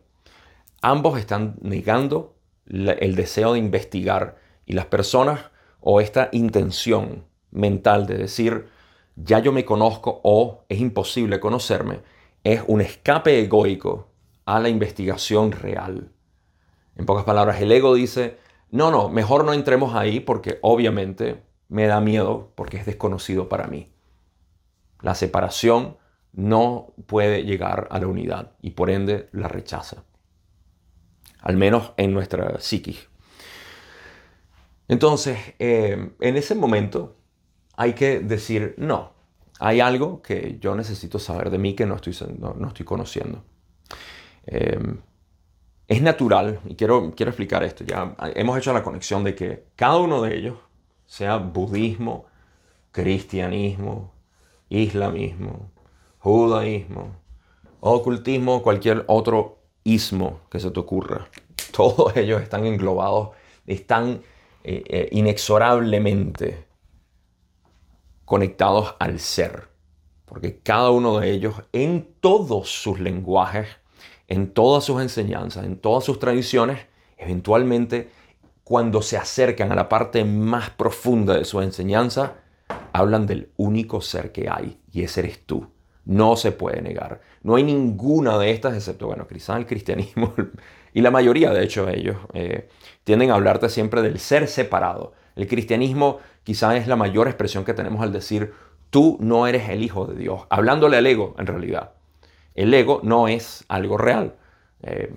Ambos 0.81 1.19
están 1.19 1.55
negando 1.61 2.35
el 2.67 3.15
deseo 3.15 3.53
de 3.53 3.59
investigar 3.59 4.37
y 4.65 4.73
las 4.73 4.85
personas 4.85 5.41
o 5.79 5.99
esta 5.99 6.29
intención 6.31 7.25
mental 7.51 8.07
de 8.07 8.17
decir, 8.17 8.67
ya 9.15 9.39
yo 9.39 9.51
me 9.51 9.65
conozco 9.65 10.21
o 10.23 10.65
es 10.69 10.79
imposible 10.79 11.39
conocerme, 11.39 11.99
es 12.43 12.63
un 12.67 12.81
escape 12.81 13.39
egoico 13.39 14.09
a 14.45 14.59
la 14.59 14.69
investigación 14.69 15.51
real. 15.51 16.11
En 16.95 17.05
pocas 17.05 17.23
palabras, 17.23 17.61
el 17.61 17.71
ego 17.71 17.93
dice, 17.93 18.37
no, 18.69 18.91
no, 18.91 19.09
mejor 19.09 19.45
no 19.45 19.53
entremos 19.53 19.95
ahí 19.95 20.19
porque 20.19 20.59
obviamente 20.61 21.43
me 21.67 21.87
da 21.87 22.01
miedo 22.01 22.51
porque 22.55 22.77
es 22.77 22.85
desconocido 22.85 23.47
para 23.47 23.67
mí. 23.67 23.91
La 25.01 25.15
separación 25.15 25.97
no 26.33 26.93
puede 27.05 27.43
llegar 27.43 27.87
a 27.91 27.99
la 27.99 28.07
unidad 28.07 28.53
y 28.61 28.71
por 28.71 28.89
ende 28.89 29.29
la 29.31 29.47
rechaza. 29.47 30.03
Al 31.41 31.57
menos 31.57 31.93
en 31.97 32.13
nuestra 32.13 32.59
psiquis. 32.59 33.09
Entonces, 34.87 35.39
eh, 35.59 36.11
en 36.19 36.37
ese 36.37 36.55
momento 36.55 37.15
hay 37.75 37.93
que 37.93 38.19
decir, 38.19 38.75
no, 38.77 39.13
hay 39.59 39.79
algo 39.79 40.21
que 40.21 40.57
yo 40.59 40.75
necesito 40.75 41.19
saber 41.19 41.49
de 41.49 41.57
mí 41.57 41.75
que 41.75 41.85
no 41.85 41.95
estoy, 41.95 42.15
no, 42.37 42.67
estoy 42.67 42.85
conociendo. 42.85 43.43
Eh, 44.47 44.79
es 45.87 46.01
natural, 46.01 46.61
y 46.65 46.75
quiero, 46.75 47.13
quiero 47.15 47.31
explicar 47.31 47.63
esto, 47.63 47.83
ya 47.83 48.15
hemos 48.35 48.57
hecho 48.57 48.71
la 48.71 48.81
conexión 48.81 49.23
de 49.25 49.35
que 49.35 49.65
cada 49.75 49.97
uno 49.97 50.21
de 50.21 50.37
ellos, 50.37 50.57
sea 51.05 51.35
budismo, 51.35 52.25
cristianismo, 52.91 54.13
islamismo, 54.69 55.69
judaísmo, 56.19 57.15
ocultismo, 57.81 58.63
cualquier 58.63 59.03
otro 59.07 59.59
ismo 59.83 60.39
que 60.49 60.61
se 60.61 60.71
te 60.71 60.79
ocurra, 60.79 61.27
todos 61.75 62.15
ellos 62.15 62.41
están 62.41 62.65
englobados, 62.65 63.31
están 63.67 64.21
eh, 64.63 64.83
eh, 64.87 65.09
inexorablemente 65.11 66.70
conectados 68.31 68.95
al 68.97 69.19
ser, 69.19 69.67
porque 70.23 70.59
cada 70.59 70.89
uno 70.89 71.19
de 71.19 71.31
ellos 71.31 71.55
en 71.73 72.07
todos 72.21 72.69
sus 72.69 72.97
lenguajes 73.01 73.67
en 74.31 74.53
todas 74.53 74.85
sus 74.85 75.01
enseñanzas, 75.01 75.65
en 75.65 75.75
todas 75.75 76.05
sus 76.05 76.17
tradiciones, 76.17 76.79
eventualmente 77.17 78.11
cuando 78.63 79.01
se 79.01 79.17
acercan 79.17 79.73
a 79.73 79.75
la 79.75 79.89
parte 79.89 80.23
más 80.23 80.69
profunda 80.69 81.35
de 81.35 81.43
su 81.43 81.59
enseñanza, 81.59 82.35
hablan 82.93 83.27
del 83.27 83.49
único 83.57 83.99
ser 83.99 84.31
que 84.31 84.47
hay 84.49 84.79
y 84.89 85.03
ese 85.03 85.19
eres 85.19 85.45
tú. 85.45 85.67
No 86.05 86.37
se 86.37 86.53
puede 86.53 86.81
negar. 86.81 87.19
No 87.43 87.55
hay 87.55 87.63
ninguna 87.63 88.37
de 88.37 88.51
estas, 88.51 88.73
excepto, 88.73 89.07
bueno, 89.07 89.27
quizás 89.27 89.57
el 89.57 89.65
cristianismo 89.65 90.33
y 90.93 91.01
la 91.01 91.11
mayoría, 91.11 91.51
de 91.51 91.65
hecho, 91.65 91.89
ellos 91.89 92.15
eh, 92.33 92.69
tienden 93.03 93.31
a 93.31 93.35
hablarte 93.35 93.67
siempre 93.67 94.01
del 94.01 94.17
ser 94.17 94.47
separado. 94.47 95.11
El 95.35 95.45
cristianismo 95.47 96.19
quizás 96.43 96.75
es 96.75 96.87
la 96.87 96.95
mayor 96.95 97.27
expresión 97.27 97.65
que 97.65 97.73
tenemos 97.73 98.01
al 98.01 98.11
decir, 98.11 98.53
tú 98.89 99.17
no 99.19 99.47
eres 99.47 99.69
el 99.69 99.83
hijo 99.83 100.05
de 100.05 100.15
Dios, 100.15 100.41
hablándole 100.49 100.97
al 100.97 101.07
ego 101.07 101.35
en 101.37 101.47
realidad. 101.47 101.91
El 102.55 102.73
ego 102.73 102.99
no 103.03 103.27
es 103.27 103.63
algo 103.67 103.97
real. 103.97 104.35
Eh, 104.83 105.13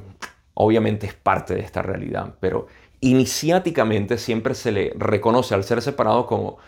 obviamente 0.54 1.06
es 1.06 1.14
parte 1.14 1.54
de 1.54 1.60
esta 1.60 1.82
realidad, 1.82 2.34
pero 2.40 2.68
iniciáticamente 3.00 4.18
siempre 4.18 4.54
se 4.54 4.72
le 4.72 4.92
reconoce 4.96 5.54
al 5.54 5.64
ser 5.64 5.82
separado 5.82 6.26
como, 6.26 6.58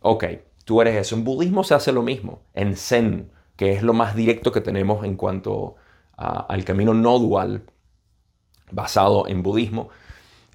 ok, 0.00 0.24
tú 0.64 0.80
eres 0.80 0.96
eso. 0.96 1.16
En 1.16 1.24
budismo 1.24 1.64
se 1.64 1.74
hace 1.74 1.92
lo 1.92 2.02
mismo. 2.02 2.42
En 2.54 2.76
Zen, 2.76 3.30
que 3.56 3.72
es 3.72 3.82
lo 3.82 3.92
más 3.92 4.14
directo 4.14 4.52
que 4.52 4.60
tenemos 4.60 5.04
en 5.04 5.16
cuanto 5.16 5.76
al 6.16 6.64
camino 6.64 6.92
no 6.92 7.18
dual 7.18 7.64
basado 8.70 9.26
en 9.26 9.42
budismo, 9.42 9.88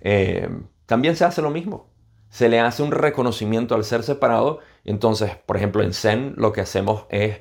eh, 0.02 0.48
también 0.86 1.16
se 1.16 1.26
hace 1.26 1.42
lo 1.42 1.50
mismo. 1.50 1.88
Se 2.36 2.50
le 2.50 2.60
hace 2.60 2.84
un 2.84 2.92
reconocimiento 2.92 3.76
al 3.76 3.86
ser 3.86 4.04
separado. 4.04 4.60
Entonces, 4.84 5.38
por 5.46 5.56
ejemplo, 5.56 5.82
en 5.84 5.94
Zen 5.94 6.34
lo 6.36 6.52
que 6.52 6.60
hacemos 6.60 7.06
es 7.08 7.40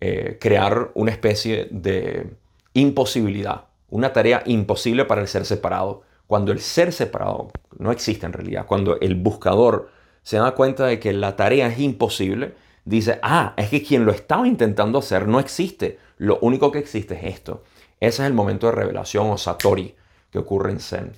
eh, 0.00 0.36
crear 0.40 0.90
una 0.94 1.12
especie 1.12 1.68
de 1.70 2.34
imposibilidad, 2.74 3.66
una 3.88 4.12
tarea 4.12 4.42
imposible 4.46 5.04
para 5.04 5.20
el 5.20 5.28
ser 5.28 5.44
separado. 5.44 6.02
Cuando 6.26 6.50
el 6.50 6.58
ser 6.58 6.92
separado 6.92 7.52
no 7.78 7.92
existe 7.92 8.26
en 8.26 8.32
realidad, 8.32 8.66
cuando 8.66 8.98
el 8.98 9.14
buscador 9.14 9.90
se 10.24 10.38
da 10.38 10.56
cuenta 10.56 10.86
de 10.86 10.98
que 10.98 11.12
la 11.12 11.36
tarea 11.36 11.68
es 11.68 11.78
imposible, 11.78 12.56
dice, 12.84 13.20
ah, 13.22 13.54
es 13.56 13.68
que 13.68 13.84
quien 13.84 14.04
lo 14.04 14.10
estaba 14.10 14.48
intentando 14.48 14.98
hacer 14.98 15.28
no 15.28 15.38
existe, 15.38 16.00
lo 16.18 16.40
único 16.40 16.72
que 16.72 16.80
existe 16.80 17.14
es 17.14 17.32
esto. 17.36 17.62
Ese 18.00 18.22
es 18.22 18.26
el 18.26 18.34
momento 18.34 18.66
de 18.66 18.72
revelación 18.72 19.30
o 19.30 19.38
satori 19.38 19.94
que 20.32 20.40
ocurre 20.40 20.72
en 20.72 20.80
Zen. 20.80 21.12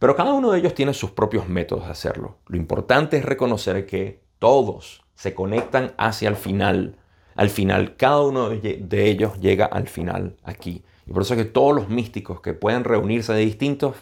Pero 0.00 0.16
cada 0.16 0.32
uno 0.32 0.50
de 0.50 0.58
ellos 0.58 0.74
tiene 0.74 0.92
sus 0.92 1.12
propios 1.12 1.48
métodos 1.48 1.84
de 1.84 1.92
hacerlo. 1.92 2.38
Lo 2.48 2.56
importante 2.56 3.18
es 3.18 3.24
reconocer 3.24 3.86
que 3.86 4.24
todos 4.40 5.04
se 5.14 5.34
conectan 5.34 5.92
hacia 5.96 6.28
el 6.28 6.36
final 6.36 6.96
al 7.40 7.48
final, 7.48 7.96
cada 7.96 8.20
uno 8.20 8.50
de 8.50 9.08
ellos 9.08 9.40
llega 9.40 9.64
al 9.64 9.88
final 9.88 10.36
aquí. 10.42 10.84
Y 11.06 11.12
por 11.14 11.22
eso 11.22 11.32
es 11.32 11.38
que 11.38 11.46
todos 11.46 11.74
los 11.74 11.88
místicos 11.88 12.42
que 12.42 12.52
pueden 12.52 12.84
reunirse 12.84 13.32
de 13.32 13.40
distintos, 13.40 13.96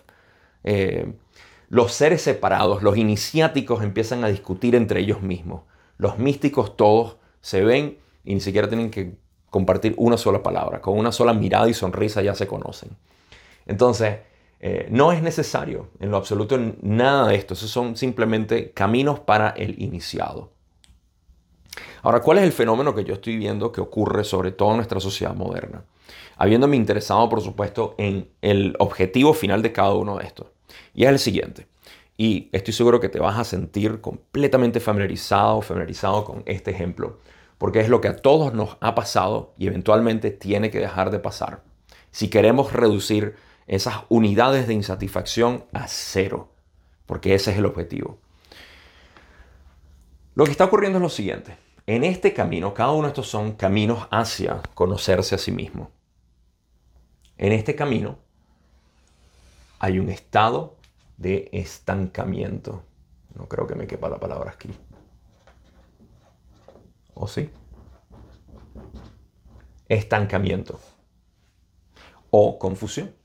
eh, 0.65 1.13
los 1.69 1.93
seres 1.93 2.23
separados, 2.23 2.83
los 2.83 2.97
iniciáticos 2.97 3.85
empiezan 3.85 4.25
a 4.25 4.29
discutir 4.29 4.75
entre 4.75 4.99
ellos 4.99 5.23
mismos. 5.23 5.63
Los 5.99 6.19
místicos 6.19 6.77
todos 6.77 7.19
se 7.41 7.63
ven 7.63 7.99
y 8.25 8.35
ni 8.35 8.41
siquiera 8.41 8.69
tienen 8.69 8.91
que 8.91 9.19
compartir 9.51 9.95
una 9.99 10.17
sola 10.17 10.43
palabra. 10.43 10.81
Con 10.81 10.99
una 10.99 11.13
sola 11.13 11.33
mirada 11.33 11.69
y 11.69 11.75
sonrisa 11.75 12.23
ya 12.23 12.35
se 12.35 12.49
conocen. 12.49 12.91
Entonces, 13.67 14.19
eh, 14.61 14.89
no 14.91 15.13
es 15.13 15.23
necesario 15.23 15.91
en 16.01 16.11
lo 16.11 16.17
absoluto 16.17 16.59
nada 16.83 17.29
de 17.29 17.37
esto. 17.37 17.55
Esos 17.55 17.71
son 17.71 17.97
simplemente 17.97 18.73
caminos 18.73 19.21
para 19.21 19.51
el 19.51 19.81
iniciado. 19.81 20.53
Ahora, 22.03 22.21
¿cuál 22.21 22.39
es 22.39 22.45
el 22.45 22.53
fenómeno 22.53 22.95
que 22.95 23.05
yo 23.05 23.15
estoy 23.15 23.37
viendo 23.37 23.71
que 23.73 23.81
ocurre 23.81 24.25
sobre 24.25 24.53
todo 24.53 24.71
en 24.71 24.77
nuestra 24.77 25.01
sociedad 25.01 25.35
moderna? 25.35 25.85
Habiéndome 26.37 26.77
interesado, 26.77 27.29
por 27.29 27.41
supuesto, 27.41 27.95
en 27.99 28.31
el 28.43 28.75
objetivo 28.79 29.35
final 29.35 29.63
de 29.63 29.73
cada 29.73 29.95
uno 29.95 30.19
de 30.19 30.25
estos. 30.25 30.47
Y 30.95 31.05
es 31.05 31.11
el 31.11 31.19
siguiente. 31.19 31.67
Y 32.17 32.49
estoy 32.53 32.75
seguro 32.75 32.99
que 32.99 33.09
te 33.09 33.21
vas 33.21 33.39
a 33.39 33.45
sentir 33.45 34.01
completamente 34.01 34.81
familiarizado, 34.81 35.63
familiarizado 35.63 36.25
con 36.25 36.43
este 36.47 36.73
ejemplo, 36.73 37.19
porque 37.59 37.81
es 37.81 37.89
lo 37.89 38.01
que 38.01 38.09
a 38.09 38.17
todos 38.17 38.53
nos 38.55 38.77
ha 38.81 38.95
pasado 38.95 39.55
y 39.57 39.69
eventualmente 39.69 40.31
tiene 40.31 40.71
que 40.71 40.81
dejar 40.81 41.11
de 41.11 41.21
pasar. 41.21 41.63
Si 42.11 42.29
queremos 42.29 42.73
reducir 42.73 43.37
esas 43.69 44.05
unidades 44.09 44.67
de 44.67 44.75
insatisfacción 44.75 45.67
a 45.73 45.87
cero, 45.87 46.51
porque 47.07 47.35
ese 47.35 47.53
es 47.53 47.59
el 47.59 47.67
objetivo. 47.67 48.19
Lo 50.35 50.45
que 50.45 50.51
está 50.51 50.65
ocurriendo 50.65 50.99
es 50.99 51.03
lo 51.03 51.11
siguiente. 51.11 51.57
En 51.87 52.03
este 52.03 52.33
camino, 52.33 52.75
cada 52.75 52.93
uno 52.93 53.05
de 53.05 53.09
estos 53.09 53.29
son 53.29 53.53
caminos 53.53 54.09
hacia 54.11 54.63
conocerse 54.75 55.35
a 55.35 55.39
sí 55.39 55.53
mismo. 55.53 55.91
En 57.37 57.53
este 57.53 57.75
camino 57.75 58.19
hay 59.79 59.99
un 59.99 60.09
estado 60.09 60.77
de 61.19 61.49
estancamiento. 61.53 62.83
No 63.35 63.49
creo 63.49 63.67
que 63.67 63.75
me 63.75 63.87
quepa 63.87 64.09
la 64.09 64.19
palabra 64.19 64.51
aquí. 64.51 64.71
¿O 67.15 67.29
sí? 67.29 67.51
Estancamiento. 69.89 70.81
O 72.31 72.59
confusión. 72.59 73.18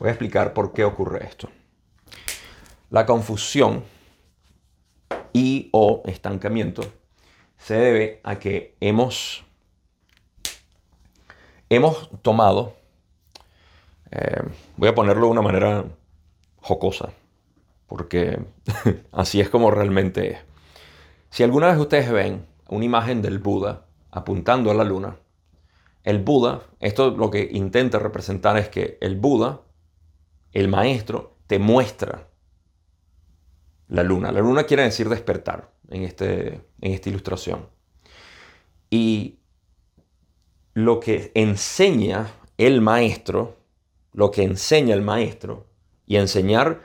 Voy 0.00 0.08
a 0.08 0.12
explicar 0.12 0.54
por 0.54 0.72
qué 0.72 0.82
ocurre 0.84 1.26
esto. 1.26 1.50
La 2.88 3.04
confusión 3.04 3.84
y 5.34 5.68
o 5.72 6.02
estancamiento 6.06 6.82
se 7.58 7.74
debe 7.74 8.20
a 8.24 8.38
que 8.38 8.76
hemos, 8.80 9.44
hemos 11.68 12.08
tomado, 12.22 12.76
eh, 14.10 14.42
voy 14.78 14.88
a 14.88 14.94
ponerlo 14.94 15.26
de 15.26 15.32
una 15.32 15.42
manera 15.42 15.84
jocosa, 16.62 17.10
porque 17.86 18.40
así 19.12 19.42
es 19.42 19.50
como 19.50 19.70
realmente 19.70 20.32
es. 20.32 20.38
Si 21.28 21.42
alguna 21.42 21.68
vez 21.68 21.76
ustedes 21.76 22.10
ven 22.10 22.46
una 22.70 22.86
imagen 22.86 23.20
del 23.20 23.38
Buda 23.38 23.84
apuntando 24.10 24.70
a 24.70 24.74
la 24.74 24.84
luna, 24.84 25.18
el 26.04 26.20
Buda, 26.20 26.62
esto 26.80 27.10
lo 27.10 27.30
que 27.30 27.50
intenta 27.52 27.98
representar 27.98 28.56
es 28.56 28.70
que 28.70 28.96
el 29.02 29.16
Buda, 29.16 29.60
el 30.52 30.68
maestro, 30.68 31.36
te 31.46 31.58
muestra 31.58 32.28
la 33.88 34.02
luna. 34.02 34.32
La 34.32 34.40
luna 34.40 34.64
quiere 34.64 34.84
decir 34.84 35.08
despertar 35.08 35.70
en, 35.88 36.04
este, 36.04 36.60
en 36.80 36.92
esta 36.92 37.08
ilustración. 37.08 37.68
Y 38.88 39.38
lo 40.74 41.00
que 41.00 41.32
enseña 41.34 42.28
el 42.58 42.80
maestro, 42.80 43.56
lo 44.12 44.30
que 44.30 44.42
enseña 44.42 44.94
el 44.94 45.02
maestro, 45.02 45.66
y 46.10 46.16
enseñar, 46.16 46.80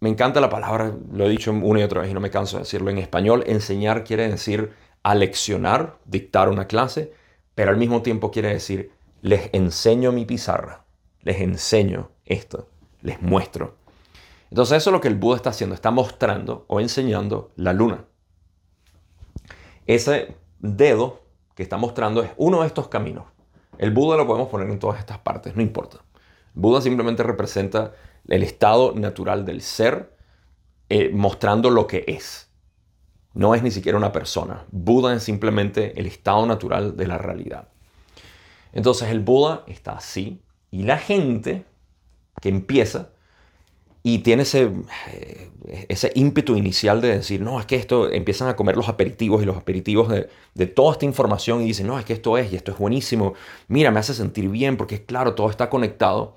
me 0.00 0.10
encanta 0.10 0.38
la 0.38 0.50
palabra, 0.50 0.94
lo 1.12 1.24
he 1.24 1.30
dicho 1.30 1.50
una 1.50 1.80
y 1.80 1.82
otra 1.82 2.02
vez 2.02 2.10
y 2.10 2.14
no 2.14 2.20
me 2.20 2.30
canso 2.30 2.58
de 2.58 2.64
decirlo 2.64 2.90
en 2.90 2.98
español, 2.98 3.42
enseñar 3.46 4.04
quiere 4.04 4.28
decir 4.28 4.72
aleccionar, 5.02 5.98
dictar 6.04 6.50
una 6.50 6.66
clase, 6.66 7.14
pero 7.54 7.70
al 7.70 7.78
mismo 7.78 8.02
tiempo 8.02 8.30
quiere 8.30 8.52
decir 8.52 8.90
les 9.22 9.48
enseño 9.54 10.12
mi 10.12 10.26
pizarra, 10.26 10.84
les 11.22 11.40
enseño 11.40 12.10
esto, 12.26 12.68
les 13.04 13.22
muestro. 13.22 13.76
Entonces 14.50 14.78
eso 14.78 14.90
es 14.90 14.92
lo 14.92 15.00
que 15.00 15.08
el 15.08 15.14
Buda 15.16 15.36
está 15.36 15.50
haciendo, 15.50 15.74
está 15.74 15.90
mostrando 15.90 16.64
o 16.68 16.80
enseñando 16.80 17.52
la 17.56 17.72
luna. 17.72 18.06
Ese 19.86 20.36
dedo 20.58 21.20
que 21.54 21.62
está 21.62 21.76
mostrando 21.76 22.22
es 22.22 22.30
uno 22.36 22.62
de 22.62 22.66
estos 22.66 22.88
caminos. 22.88 23.26
El 23.78 23.92
Buda 23.92 24.16
lo 24.16 24.26
podemos 24.26 24.48
poner 24.48 24.70
en 24.70 24.78
todas 24.78 24.98
estas 24.98 25.18
partes, 25.18 25.54
no 25.54 25.62
importa. 25.62 25.98
Buda 26.54 26.80
simplemente 26.80 27.22
representa 27.22 27.92
el 28.26 28.42
estado 28.42 28.94
natural 28.94 29.44
del 29.44 29.60
ser, 29.60 30.16
eh, 30.88 31.10
mostrando 31.12 31.68
lo 31.68 31.86
que 31.86 32.04
es. 32.06 32.50
No 33.34 33.54
es 33.54 33.62
ni 33.62 33.70
siquiera 33.70 33.98
una 33.98 34.12
persona. 34.12 34.64
Buda 34.70 35.14
es 35.14 35.22
simplemente 35.24 35.98
el 35.98 36.06
estado 36.06 36.46
natural 36.46 36.96
de 36.96 37.06
la 37.06 37.18
realidad. 37.18 37.68
Entonces 38.72 39.10
el 39.10 39.20
Buda 39.20 39.64
está 39.66 39.92
así 39.92 40.42
y 40.70 40.84
la 40.84 40.98
gente 40.98 41.66
empieza 42.48 43.10
y 44.06 44.18
tiene 44.18 44.42
ese, 44.42 44.70
eh, 45.10 45.50
ese 45.88 46.12
ímpetu 46.14 46.56
inicial 46.56 47.00
de 47.00 47.08
decir, 47.08 47.40
no, 47.40 47.58
es 47.58 47.64
que 47.64 47.76
esto, 47.76 48.12
empiezan 48.12 48.48
a 48.48 48.54
comer 48.54 48.76
los 48.76 48.90
aperitivos 48.90 49.42
y 49.42 49.46
los 49.46 49.56
aperitivos 49.56 50.10
de, 50.10 50.66
toda 50.66 50.92
esta 50.92 51.06
información 51.06 51.62
y 51.62 51.64
dicen, 51.64 51.86
no, 51.86 51.98
es 51.98 52.04
que 52.04 52.12
esto 52.12 52.36
es 52.36 52.52
y 52.52 52.56
esto 52.56 52.70
es 52.70 52.76
buenísimo, 52.76 53.32
mira, 53.66 53.90
me 53.90 54.00
hace 54.00 54.12
sentir 54.12 54.50
bien 54.50 54.76
porque 54.76 55.06
claro, 55.06 55.34
todo 55.34 55.48
está 55.48 55.70
conectado. 55.70 56.36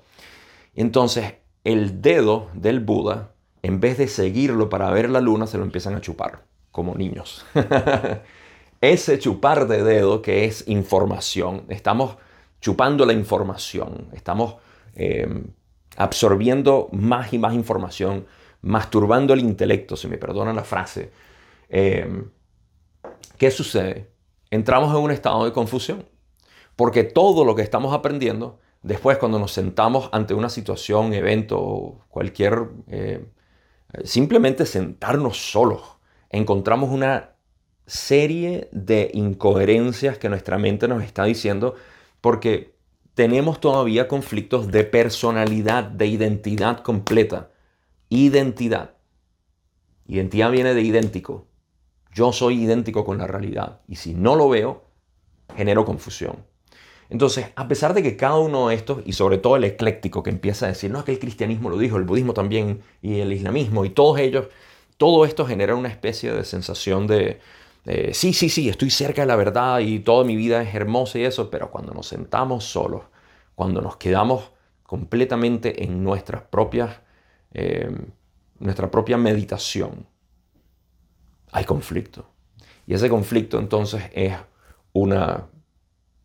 Entonces, 0.74 1.34
el 1.62 2.00
dedo 2.00 2.48
del 2.54 2.80
Buda, 2.80 3.32
en 3.62 3.80
vez 3.80 3.98
de 3.98 4.08
seguirlo 4.08 4.70
para 4.70 4.90
ver 4.90 5.10
la 5.10 5.20
luna, 5.20 5.46
se 5.46 5.58
lo 5.58 5.64
empiezan 5.64 5.94
a 5.94 6.00
chupar, 6.00 6.44
como 6.72 6.94
niños. 6.94 7.44
ese 8.80 9.18
chupar 9.18 9.68
de 9.68 9.82
dedo 9.82 10.22
que 10.22 10.46
es 10.46 10.66
información, 10.68 11.64
estamos 11.68 12.16
chupando 12.62 13.04
la 13.04 13.12
información, 13.12 14.08
estamos... 14.14 14.56
Eh, 14.94 15.28
absorbiendo 15.98 16.88
más 16.92 17.32
y 17.32 17.38
más 17.38 17.54
información, 17.54 18.26
masturbando 18.62 19.34
el 19.34 19.40
intelecto, 19.40 19.96
si 19.96 20.06
me 20.06 20.16
perdonan 20.16 20.56
la 20.56 20.64
frase. 20.64 21.10
Em, 21.68 22.30
¿Qué 23.36 23.50
sucede? 23.50 24.10
Entramos 24.50 24.94
en 24.96 25.02
un 25.02 25.10
estado 25.10 25.44
de 25.44 25.52
confusión, 25.52 26.06
porque 26.76 27.02
todo 27.02 27.44
lo 27.44 27.56
que 27.56 27.62
estamos 27.62 27.92
aprendiendo, 27.92 28.60
después 28.82 29.18
cuando 29.18 29.40
nos 29.40 29.52
sentamos 29.52 30.08
ante 30.12 30.34
una 30.34 30.48
situación, 30.48 31.12
evento, 31.12 32.06
cualquier, 32.08 32.68
eh, 32.86 33.26
simplemente 34.04 34.66
sentarnos 34.66 35.50
solos, 35.50 35.82
encontramos 36.30 36.90
una 36.90 37.32
serie 37.86 38.68
de 38.70 39.10
incoherencias 39.14 40.18
que 40.18 40.28
nuestra 40.28 40.58
mente 40.58 40.86
nos 40.86 41.02
está 41.02 41.24
diciendo, 41.24 41.74
porque 42.20 42.77
tenemos 43.18 43.58
todavía 43.58 44.06
conflictos 44.06 44.70
de 44.70 44.84
personalidad, 44.84 45.82
de 45.82 46.06
identidad 46.06 46.84
completa. 46.84 47.50
Identidad. 48.10 48.94
Identidad 50.06 50.52
viene 50.52 50.72
de 50.72 50.82
idéntico. 50.82 51.48
Yo 52.14 52.32
soy 52.32 52.62
idéntico 52.62 53.04
con 53.04 53.18
la 53.18 53.26
realidad. 53.26 53.80
Y 53.88 53.96
si 53.96 54.14
no 54.14 54.36
lo 54.36 54.48
veo, 54.48 54.84
genero 55.56 55.84
confusión. 55.84 56.44
Entonces, 57.10 57.46
a 57.56 57.66
pesar 57.66 57.92
de 57.92 58.04
que 58.04 58.16
cada 58.16 58.38
uno 58.38 58.68
de 58.68 58.76
estos, 58.76 59.02
y 59.04 59.14
sobre 59.14 59.38
todo 59.38 59.56
el 59.56 59.64
ecléctico 59.64 60.22
que 60.22 60.30
empieza 60.30 60.66
a 60.66 60.68
decir, 60.68 60.92
no, 60.92 61.04
que 61.04 61.10
el 61.10 61.18
cristianismo 61.18 61.70
lo 61.70 61.78
dijo, 61.78 61.96
el 61.96 62.04
budismo 62.04 62.34
también, 62.34 62.82
y 63.02 63.18
el 63.18 63.32
islamismo, 63.32 63.84
y 63.84 63.90
todos 63.90 64.20
ellos, 64.20 64.46
todo 64.96 65.24
esto 65.24 65.44
genera 65.44 65.74
una 65.74 65.88
especie 65.88 66.32
de 66.32 66.44
sensación 66.44 67.08
de, 67.08 67.40
eh, 67.90 68.12
sí, 68.12 68.34
sí, 68.34 68.50
sí, 68.50 68.68
estoy 68.68 68.90
cerca 68.90 69.22
de 69.22 69.26
la 69.26 69.34
verdad 69.34 69.78
y 69.78 70.00
toda 70.00 70.22
mi 70.22 70.36
vida 70.36 70.60
es 70.60 70.74
hermosa 70.74 71.18
y 71.18 71.24
eso, 71.24 71.48
pero 71.48 71.70
cuando 71.70 71.94
nos 71.94 72.06
sentamos 72.06 72.64
solos, 72.64 73.04
cuando 73.54 73.80
nos 73.80 73.96
quedamos 73.96 74.52
completamente 74.82 75.84
en 75.84 76.04
nuestras 76.04 76.42
propias, 76.42 77.00
eh, 77.54 77.90
nuestra 78.58 78.90
propia 78.90 79.16
meditación, 79.16 80.06
hay 81.50 81.64
conflicto. 81.64 82.26
Y 82.86 82.92
ese 82.92 83.08
conflicto 83.08 83.58
entonces 83.58 84.02
es 84.12 84.34
una 84.92 85.46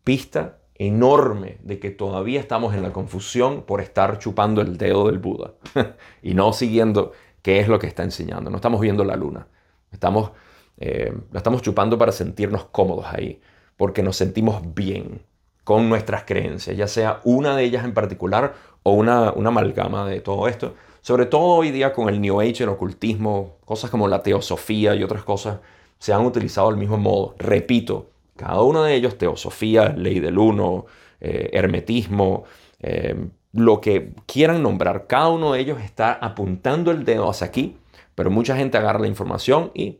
pista 0.04 0.58
enorme 0.74 1.56
de 1.62 1.78
que 1.78 1.90
todavía 1.90 2.40
estamos 2.40 2.74
en 2.74 2.82
la 2.82 2.92
confusión 2.92 3.62
por 3.62 3.80
estar 3.80 4.18
chupando 4.18 4.60
el 4.60 4.76
dedo 4.76 5.06
del 5.06 5.18
Buda 5.18 5.54
y 6.22 6.34
no 6.34 6.52
siguiendo 6.52 7.12
qué 7.40 7.60
es 7.60 7.68
lo 7.68 7.78
que 7.78 7.86
está 7.86 8.02
enseñando. 8.02 8.50
No 8.50 8.56
estamos 8.56 8.82
viendo 8.82 9.02
la 9.02 9.16
luna. 9.16 9.46
Estamos 9.92 10.32
eh, 10.78 11.12
la 11.32 11.38
estamos 11.38 11.62
chupando 11.62 11.98
para 11.98 12.12
sentirnos 12.12 12.64
cómodos 12.66 13.06
ahí, 13.08 13.40
porque 13.76 14.02
nos 14.02 14.16
sentimos 14.16 14.74
bien 14.74 15.22
con 15.64 15.88
nuestras 15.88 16.24
creencias, 16.24 16.76
ya 16.76 16.86
sea 16.86 17.20
una 17.24 17.56
de 17.56 17.64
ellas 17.64 17.84
en 17.84 17.94
particular 17.94 18.54
o 18.82 18.92
una, 18.92 19.32
una 19.32 19.48
amalgama 19.48 20.06
de 20.08 20.20
todo 20.20 20.46
esto. 20.48 20.74
Sobre 21.00 21.26
todo 21.26 21.56
hoy 21.56 21.70
día 21.70 21.92
con 21.92 22.08
el 22.08 22.20
New 22.20 22.40
Age, 22.40 22.64
el 22.64 22.70
ocultismo, 22.70 23.56
cosas 23.64 23.90
como 23.90 24.08
la 24.08 24.22
teosofía 24.22 24.94
y 24.94 25.02
otras 25.02 25.24
cosas 25.24 25.58
se 25.98 26.12
han 26.12 26.24
utilizado 26.24 26.70
del 26.70 26.78
mismo 26.78 26.98
modo. 26.98 27.34
Repito, 27.38 28.10
cada 28.36 28.62
uno 28.62 28.82
de 28.82 28.94
ellos, 28.94 29.16
teosofía, 29.16 29.90
ley 29.90 30.20
del 30.20 30.38
uno, 30.38 30.86
eh, 31.20 31.50
hermetismo, 31.52 32.44
eh, 32.80 33.16
lo 33.52 33.80
que 33.80 34.12
quieran 34.26 34.62
nombrar, 34.62 35.06
cada 35.06 35.28
uno 35.28 35.52
de 35.52 35.60
ellos 35.60 35.80
está 35.80 36.12
apuntando 36.12 36.90
el 36.90 37.04
dedo 37.04 37.30
hacia 37.30 37.46
aquí, 37.46 37.76
pero 38.14 38.30
mucha 38.30 38.56
gente 38.56 38.76
agarra 38.78 38.98
la 38.98 39.06
información 39.06 39.70
y 39.74 39.98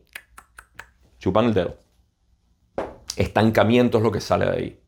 chupan 1.25 1.45
el 1.45 1.55
dedo. 1.55 1.79
Estancamiento 3.17 3.97
es 3.97 4.03
lo 4.03 4.11
que 4.11 4.21
sale 4.21 4.45
de 4.45 4.51
ahí. 4.51 4.79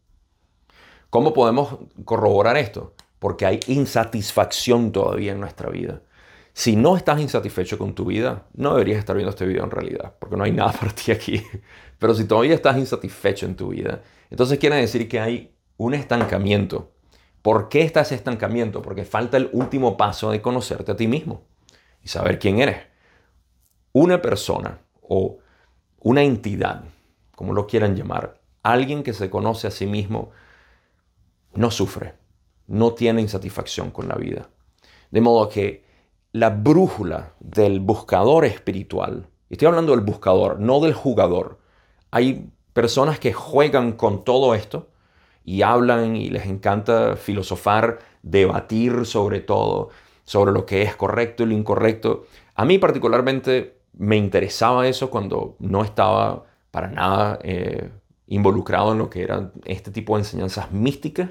¿Cómo 1.09 1.33
podemos 1.33 1.79
corroborar 2.05 2.57
esto? 2.57 2.93
Porque 3.17 3.47
hay 3.47 3.59
insatisfacción 3.65 4.91
todavía 4.91 5.31
en 5.31 5.39
nuestra 5.39 5.71
vida. 5.71 6.03
Si 6.53 6.75
no 6.75 6.95
estás 6.95 7.19
insatisfecho 7.19 7.79
con 7.79 7.95
tu 7.95 8.05
vida, 8.05 8.45
no 8.53 8.73
deberías 8.73 8.99
estar 8.99 9.15
viendo 9.15 9.31
este 9.31 9.47
video 9.47 9.63
en 9.63 9.71
realidad, 9.71 10.13
porque 10.19 10.37
no 10.37 10.43
hay 10.43 10.51
nada 10.51 10.73
para 10.73 10.91
ti 10.91 11.11
aquí. 11.11 11.41
Pero 11.97 12.13
si 12.13 12.25
todavía 12.25 12.53
estás 12.53 12.77
insatisfecho 12.77 13.47
en 13.47 13.55
tu 13.55 13.69
vida, 13.69 14.03
entonces 14.29 14.59
quiere 14.59 14.75
decir 14.75 15.09
que 15.09 15.19
hay 15.19 15.55
un 15.77 15.95
estancamiento. 15.95 16.91
¿Por 17.41 17.67
qué 17.67 17.81
está 17.81 18.01
ese 18.01 18.13
estancamiento? 18.13 18.83
Porque 18.83 19.05
falta 19.05 19.37
el 19.37 19.49
último 19.53 19.97
paso 19.97 20.29
de 20.29 20.39
conocerte 20.39 20.91
a 20.91 20.95
ti 20.95 21.07
mismo 21.07 21.47
y 22.03 22.09
saber 22.09 22.37
quién 22.37 22.59
eres. 22.59 22.77
Una 23.91 24.21
persona 24.21 24.81
o 25.01 25.39
una 25.99 26.23
entidad, 26.23 26.85
como 27.35 27.53
lo 27.53 27.67
quieran 27.67 27.95
llamar, 27.95 28.39
alguien 28.63 29.03
que 29.03 29.13
se 29.13 29.29
conoce 29.29 29.67
a 29.67 29.71
sí 29.71 29.85
mismo, 29.85 30.31
no 31.53 31.71
sufre, 31.71 32.15
no 32.67 32.93
tiene 32.93 33.21
insatisfacción 33.21 33.91
con 33.91 34.07
la 34.07 34.15
vida. 34.15 34.49
De 35.11 35.21
modo 35.21 35.49
que 35.49 35.85
la 36.31 36.49
brújula 36.49 37.33
del 37.39 37.79
buscador 37.79 38.45
espiritual, 38.45 39.27
estoy 39.49 39.67
hablando 39.67 39.91
del 39.93 40.05
buscador, 40.05 40.59
no 40.59 40.79
del 40.79 40.93
jugador, 40.93 41.59
hay 42.11 42.49
personas 42.73 43.19
que 43.19 43.33
juegan 43.33 43.93
con 43.93 44.23
todo 44.23 44.53
esto 44.53 44.89
y 45.43 45.61
hablan 45.61 46.15
y 46.15 46.29
les 46.29 46.45
encanta 46.45 47.15
filosofar, 47.15 47.99
debatir 48.21 49.05
sobre 49.05 49.39
todo, 49.39 49.89
sobre 50.25 50.51
lo 50.51 50.65
que 50.65 50.81
es 50.81 50.95
correcto 50.95 51.43
y 51.43 51.47
lo 51.47 51.53
incorrecto. 51.53 52.25
A 52.53 52.65
mí 52.65 52.77
particularmente 52.77 53.76
me 53.97 54.15
interesaba 54.15 54.87
eso 54.87 55.09
cuando 55.09 55.55
no 55.59 55.83
estaba 55.83 56.45
para 56.71 56.89
nada 56.89 57.39
eh, 57.43 57.89
involucrado 58.27 58.91
en 58.91 58.99
lo 58.99 59.09
que 59.09 59.23
eran 59.23 59.51
este 59.65 59.91
tipo 59.91 60.15
de 60.15 60.21
enseñanzas 60.21 60.71
místicas. 60.71 61.29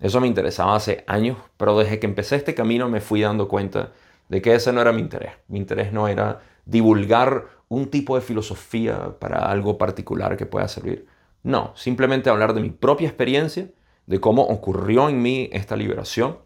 Eso 0.00 0.20
me 0.20 0.26
interesaba 0.26 0.76
hace 0.76 1.04
años, 1.06 1.38
pero 1.56 1.78
desde 1.78 1.98
que 1.98 2.06
empecé 2.06 2.36
este 2.36 2.54
camino 2.54 2.88
me 2.88 3.00
fui 3.00 3.22
dando 3.22 3.48
cuenta 3.48 3.92
de 4.28 4.42
que 4.42 4.54
ese 4.54 4.72
no 4.72 4.80
era 4.80 4.92
mi 4.92 5.00
interés. 5.00 5.32
Mi 5.48 5.58
interés 5.58 5.92
no 5.92 6.08
era 6.08 6.40
divulgar 6.64 7.46
un 7.68 7.88
tipo 7.90 8.16
de 8.16 8.22
filosofía 8.22 9.16
para 9.18 9.50
algo 9.50 9.78
particular 9.78 10.36
que 10.36 10.46
pueda 10.46 10.68
servir. 10.68 11.06
No, 11.42 11.72
simplemente 11.76 12.28
hablar 12.28 12.54
de 12.54 12.60
mi 12.60 12.70
propia 12.70 13.08
experiencia, 13.08 13.70
de 14.06 14.20
cómo 14.20 14.42
ocurrió 14.42 15.08
en 15.08 15.22
mí 15.22 15.48
esta 15.52 15.76
liberación, 15.76 16.38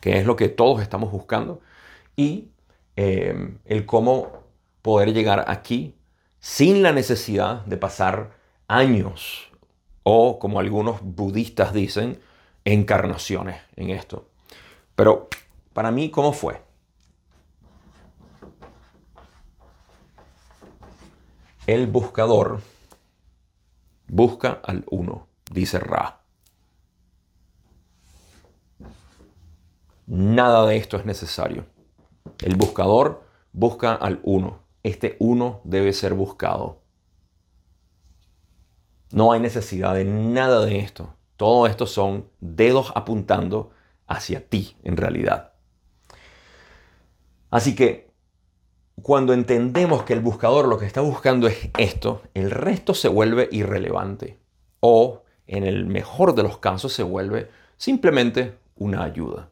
que 0.00 0.18
es 0.18 0.26
lo 0.26 0.36
que 0.36 0.48
todos 0.48 0.82
estamos 0.82 1.10
buscando, 1.10 1.60
y 2.16 2.50
eh, 3.00 3.54
el 3.64 3.86
cómo 3.86 4.42
poder 4.82 5.12
llegar 5.12 5.44
aquí 5.46 5.94
sin 6.40 6.82
la 6.82 6.90
necesidad 6.90 7.64
de 7.64 7.76
pasar 7.76 8.32
años 8.66 9.52
o, 10.02 10.40
como 10.40 10.58
algunos 10.58 11.00
budistas 11.00 11.72
dicen, 11.72 12.20
encarnaciones 12.64 13.62
en 13.76 13.90
esto. 13.90 14.26
Pero 14.96 15.28
para 15.74 15.92
mí, 15.92 16.10
¿cómo 16.10 16.32
fue? 16.32 16.60
El 21.68 21.86
buscador 21.86 22.62
busca 24.08 24.60
al 24.64 24.84
uno, 24.90 25.28
dice 25.52 25.78
Ra. 25.78 26.20
Nada 30.08 30.66
de 30.66 30.78
esto 30.78 30.96
es 30.96 31.04
necesario. 31.04 31.77
El 32.42 32.54
buscador 32.54 33.24
busca 33.52 33.94
al 33.94 34.20
uno. 34.22 34.60
Este 34.82 35.16
uno 35.18 35.60
debe 35.64 35.92
ser 35.92 36.14
buscado. 36.14 36.82
No 39.10 39.32
hay 39.32 39.40
necesidad 39.40 39.94
de 39.94 40.04
nada 40.04 40.64
de 40.64 40.78
esto. 40.78 41.14
Todo 41.36 41.66
esto 41.66 41.86
son 41.86 42.28
dedos 42.40 42.92
apuntando 42.94 43.70
hacia 44.06 44.48
ti 44.48 44.76
en 44.84 44.96
realidad. 44.96 45.52
Así 47.50 47.74
que 47.74 48.12
cuando 49.02 49.32
entendemos 49.32 50.04
que 50.04 50.12
el 50.12 50.20
buscador 50.20 50.68
lo 50.68 50.78
que 50.78 50.86
está 50.86 51.00
buscando 51.00 51.46
es 51.48 51.70
esto, 51.78 52.22
el 52.34 52.50
resto 52.50 52.94
se 52.94 53.08
vuelve 53.08 53.48
irrelevante. 53.50 54.38
O, 54.80 55.24
en 55.46 55.64
el 55.64 55.86
mejor 55.86 56.34
de 56.34 56.42
los 56.42 56.58
casos, 56.58 56.92
se 56.92 57.02
vuelve 57.02 57.50
simplemente 57.76 58.58
una 58.76 59.02
ayuda, 59.02 59.50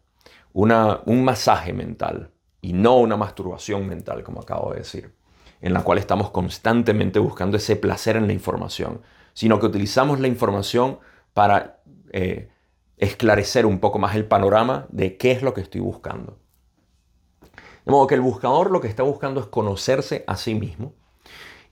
una, 0.53 1.01
un 1.07 1.25
masaje 1.25 1.73
mental 1.73 2.33
y 2.67 2.73
no 2.73 2.97
una 2.97 3.17
masturbación 3.17 3.87
mental, 3.87 4.25
como 4.25 4.41
acabo 4.41 4.73
de 4.73 4.79
decir, 4.79 5.15
en 5.61 5.73
la 5.73 5.85
cual 5.85 5.99
estamos 5.99 6.33
constantemente 6.33 7.21
buscando 7.21 7.57
ese 7.57 7.77
placer 7.77 8.17
en 8.17 8.27
la 8.27 8.33
información, 8.33 9.03
sino 9.35 9.61
que 9.61 9.67
utilizamos 9.67 10.19
la 10.19 10.27
información 10.27 10.99
para 11.33 11.81
eh, 12.11 12.49
esclarecer 12.97 13.67
un 13.67 13.79
poco 13.79 14.01
más 14.01 14.17
el 14.17 14.25
panorama 14.25 14.87
de 14.89 15.17
qué 15.17 15.31
es 15.31 15.43
lo 15.43 15.55
que 15.55 15.61
estoy 15.61 15.81
buscando. 15.81 16.41
De 17.85 17.93
modo 17.93 18.09
que 18.09 18.17
el 18.17 18.21
buscador 18.21 18.73
lo 18.73 18.81
que 18.81 18.89
está 18.89 19.05
buscando 19.05 19.39
es 19.39 19.47
conocerse 19.47 20.25
a 20.27 20.37
sí 20.37 20.57
mismo. 20.57 20.93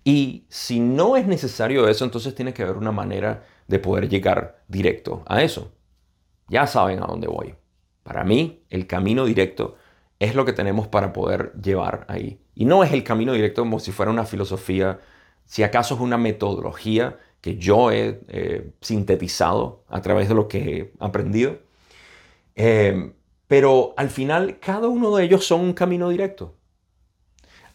Y 0.05 0.47
si 0.49 0.79
no 0.79 1.17
es 1.17 1.27
necesario 1.27 1.89
eso, 1.89 2.05
entonces 2.05 2.37
tiene 2.37 2.55
que 2.55 2.63
haber 2.63 2.77
una 2.77 2.93
manera 2.93 3.43
de 3.67 3.81
poder 3.81 4.09
llegar 4.09 4.63
directo 4.69 5.25
a 5.27 5.43
eso. 5.43 5.73
Ya 6.47 6.69
saben 6.69 7.03
a 7.03 7.07
dónde 7.07 7.27
voy. 7.27 7.57
Para 8.05 8.23
mí, 8.23 8.65
el 8.71 8.87
camino 8.87 9.25
directo 9.25 9.75
es 10.25 10.35
lo 10.35 10.45
que 10.45 10.53
tenemos 10.53 10.89
para 10.89 11.13
poder 11.13 11.53
llevar 11.63 12.07
ahí. 12.09 12.41
Y 12.55 12.65
no 12.65 12.85
es 12.85 12.93
el 12.93 13.05
camino 13.05 13.33
directo 13.33 13.63
como 13.63 13.81
si 13.81 13.93
fuera 13.93 14.13
una 14.13 14.25
filosofía, 14.25 15.01
si 15.45 15.63
acaso 15.63 15.95
es 15.95 16.01
una 16.01 16.19
metodología 16.19 17.19
que 17.41 17.57
yo 17.57 17.91
he 17.91 18.21
eh, 18.29 18.73
sintetizado 18.81 19.85
a 19.89 20.01
través 20.01 20.29
de 20.29 20.35
lo 20.35 20.49
que 20.49 20.59
he 20.59 20.93
aprendido. 20.99 21.59
Eh, 22.57 23.13
pero 23.47 23.95
al 23.97 24.11
final, 24.11 24.59
cada 24.61 24.89
uno 24.89 25.15
de 25.17 25.25
ellos 25.25 25.47
son 25.47 25.61
un 25.61 25.73
camino 25.75 26.09
directo. 26.09 26.55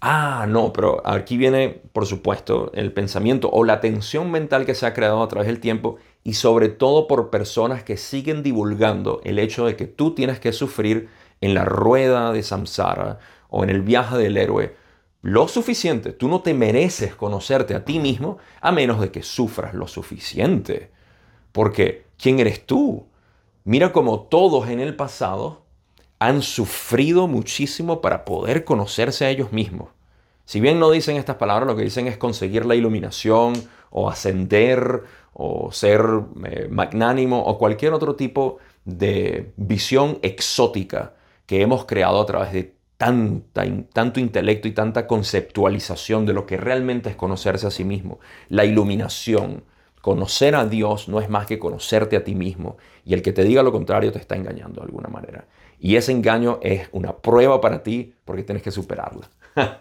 Ah, 0.01 0.45
no, 0.47 0.71
pero 0.71 1.05
aquí 1.05 1.35
viene, 1.35 1.81
por 1.91 2.05
supuesto, 2.05 2.71
el 2.73 2.93
pensamiento 2.93 3.49
o 3.51 3.65
la 3.65 3.81
tensión 3.81 4.31
mental 4.31 4.65
que 4.65 4.73
se 4.73 4.85
ha 4.85 4.93
creado 4.93 5.21
a 5.21 5.27
través 5.27 5.47
del 5.47 5.59
tiempo 5.59 5.97
y 6.23 6.33
sobre 6.35 6.69
todo 6.69 7.05
por 7.07 7.29
personas 7.29 7.83
que 7.83 7.97
siguen 7.97 8.41
divulgando 8.41 9.19
el 9.25 9.39
hecho 9.39 9.65
de 9.65 9.75
que 9.75 9.87
tú 9.87 10.15
tienes 10.15 10.39
que 10.39 10.53
sufrir 10.53 11.09
en 11.41 11.53
la 11.53 11.65
rueda 11.65 12.31
de 12.31 12.43
samsara 12.43 13.19
o 13.49 13.63
en 13.63 13.69
el 13.69 13.81
viaje 13.81 14.17
del 14.17 14.37
héroe 14.37 14.75
lo 15.21 15.47
suficiente. 15.47 16.13
Tú 16.13 16.27
no 16.27 16.41
te 16.41 16.53
mereces 16.53 17.15
conocerte 17.15 17.75
a 17.75 17.83
ti 17.83 17.99
mismo 17.99 18.37
a 18.61 18.71
menos 18.71 19.01
de 19.01 19.11
que 19.11 19.23
sufras 19.23 19.73
lo 19.73 19.87
suficiente. 19.87 20.91
Porque, 21.51 22.05
¿quién 22.17 22.39
eres 22.39 22.65
tú? 22.65 23.05
Mira 23.63 23.91
cómo 23.91 24.21
todos 24.21 24.69
en 24.69 24.79
el 24.79 24.95
pasado 24.95 25.63
han 26.19 26.41
sufrido 26.41 27.27
muchísimo 27.27 28.01
para 28.01 28.25
poder 28.25 28.63
conocerse 28.63 29.25
a 29.25 29.29
ellos 29.29 29.51
mismos. 29.51 29.89
Si 30.45 30.59
bien 30.59 30.79
no 30.79 30.89
dicen 30.89 31.17
estas 31.17 31.35
palabras, 31.35 31.67
lo 31.67 31.75
que 31.75 31.83
dicen 31.83 32.07
es 32.07 32.17
conseguir 32.17 32.65
la 32.65 32.75
iluminación 32.75 33.53
o 33.91 34.09
ascender 34.09 35.03
o 35.33 35.71
ser 35.71 36.01
eh, 36.45 36.67
magnánimo 36.69 37.43
o 37.43 37.57
cualquier 37.57 37.93
otro 37.93 38.15
tipo 38.15 38.57
de 38.83 39.53
visión 39.57 40.19
exótica 40.21 41.13
que 41.49 41.63
hemos 41.63 41.85
creado 41.85 42.21
a 42.21 42.27
través 42.27 42.53
de 42.53 42.75
tanta, 42.97 43.65
tanto 43.91 44.19
intelecto 44.19 44.67
y 44.67 44.71
tanta 44.71 45.07
conceptualización 45.07 46.27
de 46.27 46.33
lo 46.33 46.45
que 46.45 46.57
realmente 46.57 47.09
es 47.09 47.15
conocerse 47.15 47.65
a 47.65 47.71
sí 47.71 47.83
mismo. 47.83 48.19
La 48.49 48.65
iluminación, 48.65 49.63
conocer 49.99 50.53
a 50.53 50.65
Dios 50.67 51.09
no 51.09 51.19
es 51.19 51.27
más 51.27 51.47
que 51.47 51.57
conocerte 51.57 52.15
a 52.17 52.23
ti 52.23 52.35
mismo. 52.35 52.77
Y 53.03 53.15
el 53.15 53.23
que 53.23 53.33
te 53.33 53.43
diga 53.43 53.63
lo 53.63 53.71
contrario 53.71 54.11
te 54.11 54.19
está 54.19 54.35
engañando 54.35 54.81
de 54.81 54.85
alguna 54.85 55.09
manera. 55.09 55.47
Y 55.79 55.95
ese 55.95 56.11
engaño 56.11 56.59
es 56.61 56.87
una 56.91 57.17
prueba 57.17 57.59
para 57.59 57.81
ti 57.81 58.13
porque 58.25 58.43
tienes 58.43 58.61
que 58.61 58.69
superarla. 58.69 59.27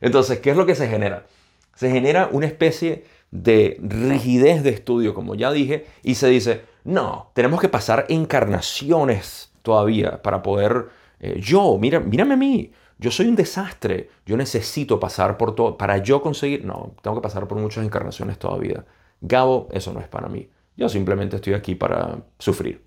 Entonces, 0.00 0.38
¿qué 0.38 0.50
es 0.50 0.56
lo 0.56 0.66
que 0.66 0.76
se 0.76 0.86
genera? 0.86 1.26
Se 1.74 1.90
genera 1.90 2.28
una 2.30 2.46
especie 2.46 3.06
de 3.32 3.76
rigidez 3.82 4.62
de 4.62 4.70
estudio, 4.70 5.14
como 5.14 5.34
ya 5.34 5.50
dije, 5.50 5.84
y 6.04 6.14
se 6.14 6.28
dice, 6.28 6.62
no, 6.84 7.32
tenemos 7.34 7.60
que 7.60 7.68
pasar 7.68 8.06
encarnaciones 8.08 9.50
todavía 9.62 10.22
para 10.22 10.44
poder 10.44 10.96
eh, 11.20 11.40
yo, 11.40 11.78
mira, 11.78 12.00
mírame 12.00 12.34
a 12.34 12.36
mí, 12.36 12.72
yo 12.98 13.10
soy 13.10 13.28
un 13.28 13.36
desastre, 13.36 14.10
yo 14.26 14.36
necesito 14.36 14.98
pasar 14.98 15.36
por 15.36 15.54
todo, 15.54 15.76
para 15.76 15.98
yo 15.98 16.20
conseguir, 16.20 16.64
no, 16.64 16.94
tengo 17.02 17.16
que 17.16 17.22
pasar 17.22 17.46
por 17.46 17.58
muchas 17.58 17.84
encarnaciones 17.84 18.38
todavía. 18.38 18.84
Gabo, 19.20 19.68
eso 19.72 19.92
no 19.92 20.00
es 20.00 20.08
para 20.08 20.28
mí. 20.28 20.48
Yo 20.76 20.88
simplemente 20.88 21.36
estoy 21.36 21.54
aquí 21.54 21.74
para 21.74 22.18
sufrir. 22.38 22.84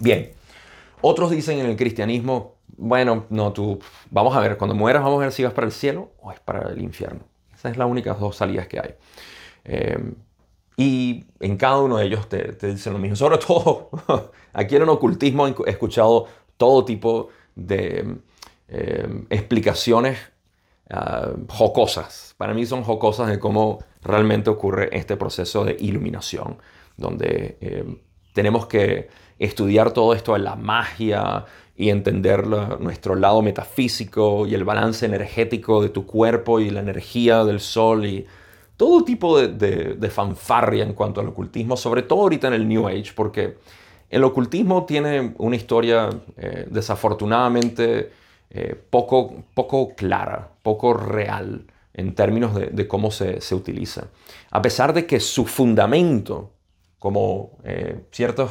Bien, 0.00 0.32
otros 1.00 1.30
dicen 1.30 1.58
en 1.58 1.66
el 1.66 1.76
cristianismo, 1.76 2.56
bueno, 2.76 3.26
no, 3.30 3.52
tú, 3.52 3.80
vamos 4.10 4.36
a 4.36 4.40
ver, 4.40 4.56
cuando 4.56 4.74
mueras 4.74 5.02
vamos 5.02 5.18
a 5.18 5.24
ver 5.24 5.32
si 5.32 5.44
vas 5.44 5.52
para 5.52 5.66
el 5.66 5.72
cielo 5.72 6.12
o 6.20 6.32
es 6.32 6.40
para 6.40 6.70
el 6.70 6.80
infierno. 6.80 7.20
Esas 7.54 7.72
es 7.72 7.78
las 7.78 7.88
únicas 7.88 8.18
dos 8.18 8.36
salidas 8.36 8.66
que 8.66 8.80
hay. 8.80 8.94
Eh, 9.64 10.14
y 10.76 11.26
en 11.40 11.56
cada 11.56 11.78
uno 11.78 11.98
de 11.98 12.06
ellos 12.06 12.28
te, 12.28 12.52
te, 12.54 12.68
dicen 12.68 12.92
lo 12.92 12.98
mismo. 12.98 13.16
Sobre 13.16 13.38
todo, 13.38 13.90
aquí 14.52 14.76
en 14.76 14.82
el 14.82 14.88
ocultismo 14.88 15.46
he 15.46 15.70
escuchado 15.70 16.26
todo 16.60 16.84
tipo 16.84 17.30
de 17.56 18.18
eh, 18.68 19.24
explicaciones 19.30 20.18
ah, 20.90 21.30
jocosas. 21.48 22.34
Para 22.36 22.52
mí 22.52 22.66
son 22.66 22.82
jocosas 22.84 23.28
de 23.28 23.38
cómo 23.38 23.78
realmente 24.02 24.50
ocurre 24.50 24.90
este 24.92 25.16
proceso 25.16 25.64
de 25.64 25.78
iluminación, 25.80 26.58
donde 26.98 27.56
eh, 27.62 27.96
tenemos 28.34 28.66
que 28.66 29.08
estudiar 29.38 29.92
todo 29.92 30.12
esto 30.12 30.34
de 30.34 30.40
la 30.40 30.54
magia 30.54 31.46
y 31.74 31.88
entender 31.88 32.46
nuestro 32.46 33.14
lado 33.14 33.40
metafísico 33.40 34.46
y 34.46 34.54
el 34.54 34.64
balance 34.64 35.06
energético 35.06 35.82
de 35.82 35.88
tu 35.88 36.04
cuerpo 36.04 36.60
y 36.60 36.68
la 36.68 36.80
energía 36.80 37.42
del 37.44 37.60
sol 37.60 38.04
y 38.04 38.26
todo 38.76 39.02
tipo 39.02 39.40
de, 39.40 39.94
de 39.94 40.10
fanfarria 40.10 40.84
en 40.84 40.92
cuanto 40.92 41.22
al 41.22 41.28
ocultismo, 41.28 41.78
sobre 41.78 42.02
todo 42.02 42.20
ahorita 42.20 42.48
en 42.48 42.54
el 42.54 42.68
New 42.68 42.86
Age, 42.86 43.12
porque 43.14 43.56
el 44.10 44.24
ocultismo 44.24 44.84
tiene 44.86 45.34
una 45.38 45.54
historia 45.54 46.10
eh, 46.36 46.66
desafortunadamente 46.68 48.10
eh, 48.50 48.74
poco, 48.90 49.44
poco 49.54 49.94
clara, 49.94 50.50
poco 50.62 50.94
real 50.94 51.64
en 51.94 52.14
términos 52.16 52.54
de, 52.54 52.88
cómo 52.88 53.12
se, 53.12 53.38
utiliza. 53.54 54.08
A 54.50 54.60
pesar 54.62 54.92
de 54.94 55.06
que 55.06 55.20
su 55.20 55.46
fundamento, 55.46 56.50
como 56.98 57.58
eh, 57.62 58.00
ciertas 58.10 58.50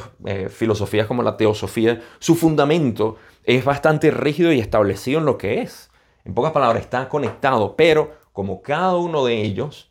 filosofías 0.50 1.06
como 1.06 1.22
la 1.22 1.36
teosofía, 1.36 2.00
su 2.18 2.36
fundamento 2.36 3.16
es 3.44 3.64
bastante 3.64 4.10
rígido 4.10 4.52
y 4.52 4.60
establecido 4.60 5.18
en 5.18 5.26
lo 5.26 5.36
que 5.36 5.60
es. 5.60 5.90
En 6.24 6.32
pocas 6.32 6.52
palabras, 6.52 6.82
está 6.82 7.08
conectado, 7.08 7.76
pero 7.76 8.12
como 8.32 8.62
cada 8.62 8.96
uno 8.96 9.24
de 9.24 9.42
ellos 9.42 9.90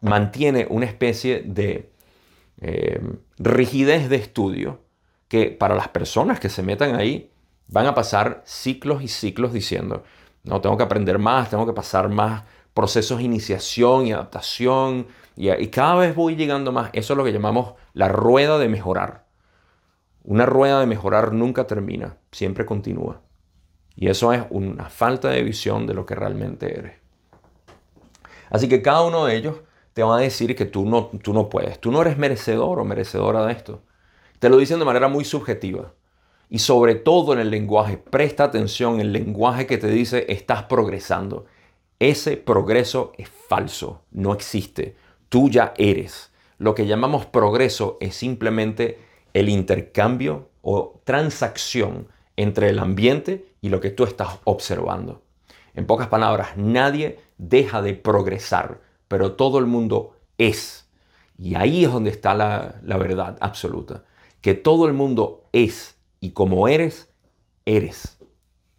mantiene 0.00 0.66
una 0.70 0.86
especie 0.86 1.42
de 1.44 1.90
rigidez 3.38 4.08
de 4.08 4.16
estudio, 4.16 4.85
que 5.28 5.50
para 5.50 5.74
las 5.74 5.88
personas 5.88 6.40
que 6.40 6.48
se 6.48 6.62
metan 6.62 6.94
ahí 6.94 7.30
van 7.68 7.86
a 7.86 7.94
pasar 7.94 8.42
ciclos 8.44 9.02
y 9.02 9.08
ciclos 9.08 9.52
diciendo, 9.52 10.04
no, 10.44 10.60
tengo 10.60 10.76
que 10.76 10.84
aprender 10.84 11.18
más, 11.18 11.50
tengo 11.50 11.66
que 11.66 11.72
pasar 11.72 12.08
más 12.08 12.44
procesos 12.74 13.18
de 13.18 13.24
iniciación 13.24 14.06
y 14.06 14.12
adaptación 14.12 15.06
y, 15.36 15.66
cada 15.68 15.96
vez 15.96 16.14
voy 16.14 16.36
llegando 16.36 16.72
más. 16.72 16.90
Eso 16.92 17.12
es 17.12 17.16
lo 17.16 17.24
que 17.24 17.32
llamamos 17.32 17.74
la 17.92 18.08
rueda 18.08 18.58
de 18.58 18.68
mejorar. 18.68 19.26
Una 20.24 20.46
rueda 20.46 20.80
de 20.80 20.86
mejorar 20.86 21.32
nunca 21.32 21.66
termina, 21.66 22.16
siempre 22.32 22.64
continúa. 22.64 23.20
Y 23.94 24.08
eso 24.08 24.32
es 24.32 24.42
una 24.50 24.88
falta 24.88 25.28
de 25.28 25.42
visión 25.42 25.86
de 25.86 25.94
lo 25.94 26.06
que 26.06 26.14
realmente 26.14 26.78
eres. 26.78 26.94
Así 28.50 28.68
que 28.68 28.82
cada 28.82 29.02
uno 29.02 29.26
de 29.26 29.36
ellos 29.36 29.56
te 29.92 30.02
va 30.02 30.16
a 30.16 30.20
decir 30.20 30.54
que 30.54 30.66
tú 30.66 30.84
no, 30.84 31.10
tú 31.22 31.32
no 31.32 31.48
puedes, 31.48 31.80
tú 31.80 31.90
no 31.90 32.02
eres 32.02 32.18
merecedor 32.18 32.78
o 32.78 32.84
merecedora 32.84 33.44
de 33.46 33.52
esto. 33.52 33.82
Te 34.38 34.48
lo 34.48 34.58
dicen 34.58 34.78
de 34.78 34.84
manera 34.84 35.08
muy 35.08 35.24
subjetiva. 35.24 35.92
Y 36.48 36.60
sobre 36.60 36.94
todo 36.94 37.32
en 37.32 37.40
el 37.40 37.50
lenguaje, 37.50 37.96
presta 37.96 38.44
atención, 38.44 39.00
el 39.00 39.12
lenguaje 39.12 39.66
que 39.66 39.78
te 39.78 39.88
dice 39.88 40.26
estás 40.28 40.64
progresando. 40.64 41.46
Ese 41.98 42.36
progreso 42.36 43.12
es 43.16 43.28
falso, 43.28 44.02
no 44.12 44.32
existe. 44.32 44.96
Tú 45.28 45.48
ya 45.48 45.74
eres. 45.76 46.30
Lo 46.58 46.74
que 46.74 46.86
llamamos 46.86 47.26
progreso 47.26 47.96
es 48.00 48.14
simplemente 48.14 48.98
el 49.34 49.48
intercambio 49.48 50.48
o 50.62 51.00
transacción 51.04 52.08
entre 52.36 52.68
el 52.68 52.78
ambiente 52.78 53.52
y 53.60 53.70
lo 53.70 53.80
que 53.80 53.90
tú 53.90 54.04
estás 54.04 54.38
observando. 54.44 55.22
En 55.74 55.86
pocas 55.86 56.08
palabras, 56.08 56.56
nadie 56.56 57.18
deja 57.38 57.82
de 57.82 57.94
progresar, 57.94 58.80
pero 59.08 59.32
todo 59.32 59.58
el 59.58 59.66
mundo 59.66 60.16
es. 60.38 60.88
Y 61.38 61.54
ahí 61.54 61.84
es 61.84 61.92
donde 61.92 62.10
está 62.10 62.34
la, 62.34 62.76
la 62.82 62.96
verdad 62.96 63.36
absoluta, 63.40 64.04
que 64.46 64.54
todo 64.54 64.86
el 64.86 64.92
mundo 64.92 65.48
es 65.50 65.98
y 66.20 66.30
como 66.30 66.68
eres, 66.68 67.10
eres. 67.64 68.16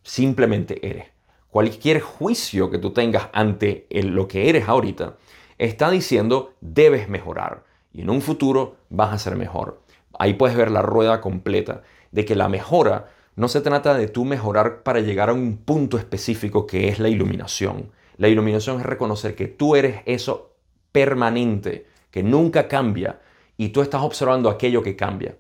Simplemente 0.02 0.88
eres. 0.88 1.08
Cualquier 1.50 2.00
juicio 2.00 2.70
que 2.70 2.78
tú 2.78 2.94
tengas 2.94 3.28
ante 3.34 3.86
lo 3.92 4.30
que 4.30 4.48
eres 4.48 4.70
ahorita 4.70 5.18
está 5.58 5.92
diciendo 5.92 6.54
debes 6.62 7.10
mejorar 7.10 7.66
y 7.92 8.04
en 8.04 8.10
un 8.10 8.22
futuro 8.22 8.78
vas 8.90 9.12
a 9.12 9.20
ser 9.20 9.36
mejor. 9.36 9.82
Ahí 10.18 10.36
puedes 10.36 10.56
ver 10.56 10.72
la 10.72 10.84
rueda 10.84 11.20
completa 11.20 11.84
de 12.14 12.24
que 12.24 12.36
la 12.36 12.48
mejora 12.48 13.10
no 13.36 13.50
se 13.50 13.60
trata 13.60 13.94
de 13.94 14.08
tú 14.08 14.24
mejorar 14.24 14.84
para 14.84 15.02
llegar 15.02 15.30
a 15.30 15.34
un 15.34 15.58
punto 15.58 15.98
específico 15.98 16.66
que 16.66 16.88
es 16.88 16.98
la 16.98 17.10
iluminación. 17.10 17.92
La 18.16 18.30
iluminación 18.30 18.80
es 18.80 18.86
reconocer 18.86 19.36
que 19.36 19.48
tú 19.48 19.76
eres 19.76 20.00
eso 20.06 20.56
permanente, 20.94 21.88
que 22.10 22.24
nunca 22.24 22.70
cambia 22.70 23.20
y 23.58 23.68
tú 23.68 23.82
estás 23.82 24.02
observando 24.02 24.50
aquello 24.50 24.82
que 24.82 24.96
cambia. 24.96 25.36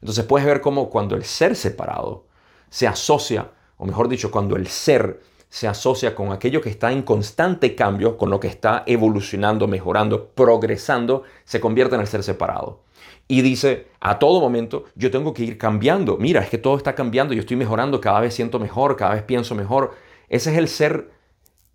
Entonces 0.00 0.24
puedes 0.24 0.46
ver 0.46 0.60
cómo 0.60 0.90
cuando 0.90 1.16
el 1.16 1.24
ser 1.24 1.56
separado 1.56 2.26
se 2.68 2.86
asocia, 2.86 3.50
o 3.76 3.86
mejor 3.86 4.08
dicho, 4.08 4.30
cuando 4.30 4.56
el 4.56 4.66
ser 4.66 5.20
se 5.48 5.66
asocia 5.66 6.14
con 6.14 6.32
aquello 6.32 6.60
que 6.60 6.70
está 6.70 6.92
en 6.92 7.02
constante 7.02 7.74
cambio, 7.74 8.16
con 8.16 8.30
lo 8.30 8.38
que 8.38 8.48
está 8.48 8.84
evolucionando, 8.86 9.66
mejorando, 9.66 10.28
progresando, 10.28 11.24
se 11.44 11.60
convierte 11.60 11.96
en 11.96 12.00
el 12.02 12.06
ser 12.06 12.22
separado 12.22 12.84
y 13.30 13.42
dice 13.42 13.86
a 14.00 14.18
todo 14.18 14.40
momento, 14.40 14.86
yo 14.96 15.12
tengo 15.12 15.32
que 15.32 15.44
ir 15.44 15.56
cambiando. 15.56 16.16
Mira, 16.16 16.40
es 16.40 16.50
que 16.50 16.58
todo 16.58 16.76
está 16.76 16.96
cambiando, 16.96 17.32
yo 17.32 17.38
estoy 17.38 17.56
mejorando, 17.56 18.00
cada 18.00 18.18
vez 18.18 18.34
siento 18.34 18.58
mejor, 18.58 18.96
cada 18.96 19.14
vez 19.14 19.22
pienso 19.22 19.54
mejor. 19.54 19.94
Ese 20.28 20.50
es 20.50 20.58
el 20.58 20.66
ser 20.66 21.12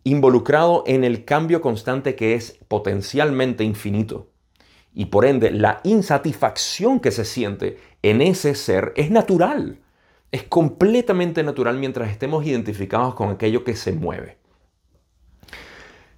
involucrado 0.04 0.84
en 0.86 1.06
el 1.06 1.24
cambio 1.24 1.62
constante 1.62 2.16
que 2.18 2.36
es 2.36 2.60
potencialmente 2.68 3.64
infinito. 3.64 4.28
Y 4.94 5.06
por 5.06 5.24
ende, 5.24 5.50
la 5.50 5.80
insatisfacción 5.86 7.00
que 7.00 7.12
se 7.12 7.24
siente 7.24 7.78
en 8.06 8.22
ese 8.22 8.54
ser 8.54 8.94
es 8.96 9.10
natural. 9.10 9.80
Es 10.32 10.44
completamente 10.44 11.42
natural 11.42 11.80
mientras 11.80 12.12
estemos 12.12 12.46
identificados 12.46 13.16
con 13.16 13.32
aquello 13.32 13.64
que 13.64 13.76
se 13.76 13.94
mueve. 13.94 14.38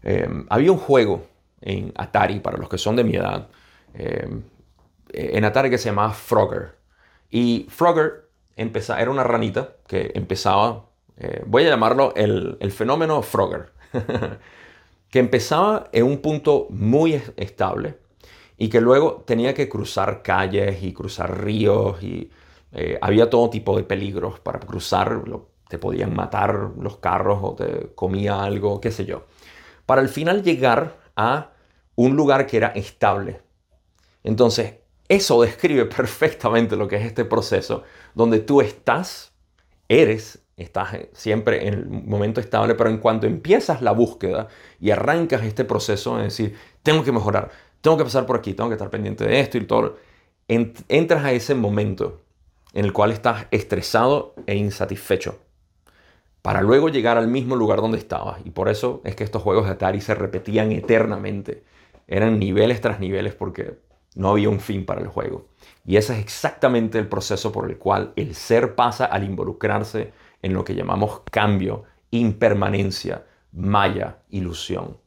Eh, 0.04 0.28
había 0.50 0.74
un 0.74 0.80
juego 0.80 1.26
en 1.62 1.94
Atari, 1.96 2.42
para 2.42 2.58
los 2.58 2.68
que 2.68 2.78
son 2.78 2.98
de 2.98 3.06
mi 3.06 3.16
edad, 3.16 3.48
eh, 3.94 4.28
en 5.14 5.46
Atari 5.46 5.70
que 5.70 5.78
se 5.78 5.90
llamaba 5.90 6.12
Frogger. 6.12 6.76
Y 7.30 7.68
Frogger 7.70 8.28
era 8.58 9.10
una 9.10 9.24
ranita 9.24 9.76
que 9.88 10.12
empezaba, 10.14 10.88
eh, 11.18 11.44
voy 11.46 11.64
a 11.66 11.70
llamarlo 11.70 12.14
el, 12.16 12.58
fenómeno 12.72 13.22
Frogger, 13.22 13.72
que 15.10 15.20
empezaba 15.20 15.90
en 15.94 16.04
un 16.04 16.18
punto 16.18 16.68
muy 16.70 17.22
estable 17.38 17.96
y 18.58 18.70
que 18.70 18.82
luego 18.82 19.24
tenía 19.26 19.54
que 19.54 19.70
cruzar 19.70 20.24
calles 20.24 20.82
y 20.84 20.94
cruzar 20.94 21.44
ríos 21.44 22.02
y 22.02 22.32
eh, 22.72 22.98
había 23.02 23.30
todo 23.30 23.50
tipo 23.50 23.78
de 23.78 23.84
peligros 23.84 24.40
para 24.40 24.60
cruzar, 24.60 25.22
te 25.70 25.78
podían 25.78 26.16
matar 26.16 26.72
los 26.80 26.98
carros 26.98 27.40
o 27.42 27.56
te 27.56 27.94
comía 27.94 28.44
algo, 28.44 28.82
qué 28.82 28.92
sé 28.92 29.06
yo. 29.06 29.26
Para 29.86 30.02
al 30.02 30.10
final 30.10 30.44
llegar 30.44 30.98
a 31.16 31.52
un 31.96 32.16
lugar 32.16 32.46
que 32.48 32.58
era 32.58 32.68
estable. 32.70 33.42
Entonces, 34.24 34.76
eso 35.08 35.42
describe 35.42 35.86
perfectamente 35.86 36.76
lo 36.76 36.88
que 36.88 36.98
es 36.98 37.06
este 37.06 37.26
proceso, 37.26 37.84
donde 38.14 38.40
tú 38.40 38.62
estás, 38.62 39.34
eres, 39.88 40.40
estás 40.58 40.98
siempre 41.14 41.68
en 41.68 41.74
el 41.74 41.86
momento 41.88 42.42
estable, 42.42 42.76
pero 42.76 42.90
en 42.90 42.98
cuanto 42.98 43.28
empiezas 43.28 43.82
la 43.82 43.92
búsqueda 43.92 44.48
y 44.80 44.90
arrancas 44.90 45.44
este 45.44 45.64
proceso 45.66 46.18
de 46.18 46.24
decir, 46.24 46.56
tengo 46.82 47.04
que 47.04 47.12
mejorar, 47.12 47.52
tengo 47.82 47.98
que 47.98 48.04
pasar 48.04 48.26
por 48.26 48.38
aquí, 48.38 48.54
tengo 48.54 48.70
que 48.70 48.76
estar 48.76 48.90
pendiente 48.90 49.26
de 49.26 49.40
esto 49.40 49.58
y 49.58 49.66
todo, 49.66 49.98
entras 50.48 51.24
a 51.24 51.32
ese 51.32 51.56
momento 51.56 52.22
en 52.74 52.86
el 52.86 52.94
cual 52.94 53.12
estás 53.12 53.48
estresado 53.52 54.36
e 54.46 54.56
insatisfecho 54.56 55.40
para 56.48 56.62
luego 56.62 56.88
llegar 56.88 57.18
al 57.18 57.28
mismo 57.28 57.58
lugar 57.58 57.82
donde 57.82 57.98
estabas. 57.98 58.40
Y 58.46 58.52
por 58.52 58.70
eso 58.70 59.02
es 59.04 59.16
que 59.16 59.26
estos 59.26 59.42
juegos 59.42 59.66
de 59.66 59.72
Atari 59.72 60.00
se 60.00 60.16
repetían 60.16 60.72
eternamente. 60.72 61.64
Eran 62.08 62.40
niveles 62.40 62.80
tras 62.80 63.02
niveles 63.02 63.36
porque 63.36 63.80
no 64.16 64.30
había 64.30 64.48
un 64.48 64.62
fin 64.62 64.86
para 64.86 65.02
el 65.02 65.08
juego. 65.08 65.50
Y 65.86 65.98
ese 65.98 66.14
es 66.14 66.20
exactamente 66.20 67.00
el 67.00 67.10
proceso 67.10 67.52
por 67.52 67.70
el 67.70 67.78
cual 67.78 68.14
el 68.16 68.34
ser 68.34 68.76
pasa 68.76 69.06
al 69.06 69.26
involucrarse 69.26 70.14
en 70.42 70.54
lo 70.54 70.64
que 70.64 70.74
llamamos 70.74 71.22
cambio, 71.30 71.84
impermanencia, 72.12 73.26
maya, 73.52 74.20
ilusión. 74.30 74.98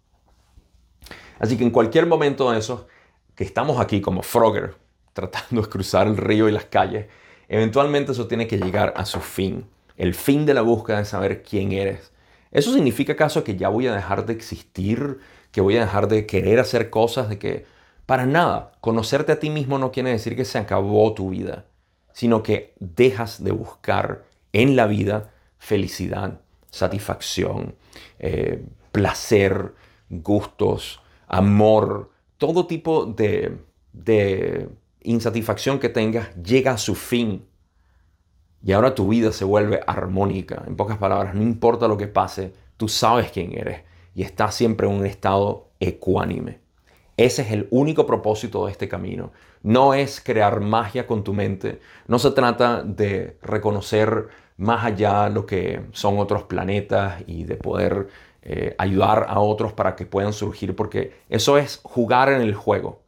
Así 1.41 1.57
que 1.57 1.65
en 1.65 1.71
cualquier 1.71 2.07
momento 2.07 2.53
de 2.53 2.59
esos 2.59 2.87
que 3.35 3.43
estamos 3.43 3.81
aquí 3.81 4.01
como 4.01 4.23
Frogger, 4.23 4.77
tratando 5.13 5.63
de 5.63 5.69
cruzar 5.69 6.07
el 6.07 6.17
río 6.17 6.49
y 6.49 6.53
las 6.53 6.67
calles, 6.67 7.07
eventualmente 7.49 8.13
eso 8.13 8.29
tiene 8.29 8.47
que 8.47 8.59
llegar 8.59 8.95
a 8.97 9.05
su 9.05 9.19
fin. 9.19 9.67
El 9.97 10.15
fin 10.15 10.47
de 10.47 10.55
la 10.55 10.63
búsqueda 10.63 10.99
de 10.99 11.05
saber 11.05 11.43
quién 11.43 11.73
eres. 11.73 12.13
¿Eso 12.53 12.73
significa 12.73 13.15
acaso 13.15 13.43
que 13.43 13.57
ya 13.57 13.69
voy 13.69 13.89
a 13.89 13.95
dejar 13.95 14.25
de 14.27 14.33
existir? 14.33 15.19
¿Que 15.51 15.61
voy 15.61 15.77
a 15.77 15.81
dejar 15.81 16.07
de 16.07 16.27
querer 16.27 16.61
hacer 16.61 16.91
cosas? 16.91 17.29
¿De 17.29 17.39
que 17.39 17.67
para 18.07 18.27
nada, 18.27 18.73
conocerte 18.81 19.31
a 19.31 19.39
ti 19.39 19.51
mismo 19.51 19.79
no 19.79 19.93
quiere 19.93 20.11
decir 20.11 20.35
que 20.35 20.45
se 20.45 20.59
acabó 20.59 21.15
tu 21.15 21.31
vida, 21.31 21.67
sino 22.13 22.43
que 22.43 22.75
dejas 22.81 23.45
de 23.45 23.53
buscar 23.53 24.25
en 24.53 24.75
la 24.75 24.87
vida 24.87 25.31
felicidad, 25.59 26.41
satisfacción, 26.71 27.77
eh, 28.19 28.65
placer, 28.91 29.75
gustos, 30.09 31.01
amor, 31.31 32.11
todo 32.37 32.67
tipo 32.67 33.07
de, 33.07 33.57
insatisfacción 35.03 35.79
que 35.79 35.89
tengas 35.89 36.35
llega 36.35 36.73
a 36.73 36.79
su 36.79 36.95
fin. 36.95 37.47
Y 38.63 38.73
ahora 38.73 38.95
tu 38.95 39.09
vida 39.09 39.33
se 39.33 39.47
vuelve 39.47 39.81
armónica. 39.87 40.63
En 40.67 40.77
pocas 40.77 40.99
palabras, 40.99 41.35
no 41.35 41.43
importa 41.43 41.89
lo 41.89 41.97
que 41.97 42.09
pase, 42.09 42.53
tú 42.77 42.89
sabes 42.89 43.31
quién 43.31 43.57
eres 43.57 43.83
y 44.15 44.23
estás 44.23 44.55
siempre 44.55 44.87
en 44.87 44.95
un 44.95 45.07
estado 45.07 45.71
ecuánime. 45.81 46.59
Ese 47.17 47.43
es 47.43 47.53
el 47.53 47.69
único 47.71 48.07
propósito 48.07 48.67
de 48.67 48.73
este 48.73 48.89
camino. 48.89 49.33
No 49.63 49.95
es 49.95 50.21
crear 50.21 50.61
magia 50.61 51.07
con 51.07 51.23
tu 51.23 51.33
mente. 51.33 51.81
No 52.07 52.19
se 52.19 52.31
trata 52.33 52.83
de 52.83 53.39
reconocer 53.43 54.29
más 54.57 54.85
allá 54.85 55.29
lo 55.29 55.47
que 55.47 55.83
son 55.93 56.19
otros 56.19 56.45
planetas 56.45 57.23
y 57.27 57.45
de 57.45 57.57
poder 57.57 58.09
eh, 58.43 58.75
ayudar 58.79 59.27
a 59.29 59.41
otros 59.41 59.73
para 59.73 59.97
que 59.97 60.07
puedan 60.07 60.33
surgir, 60.33 60.75
porque 60.75 61.15
eso 61.29 61.59
es 61.59 61.81
jugar 61.83 62.31
en 62.31 62.41
el 62.41 62.55
juego. 62.55 63.03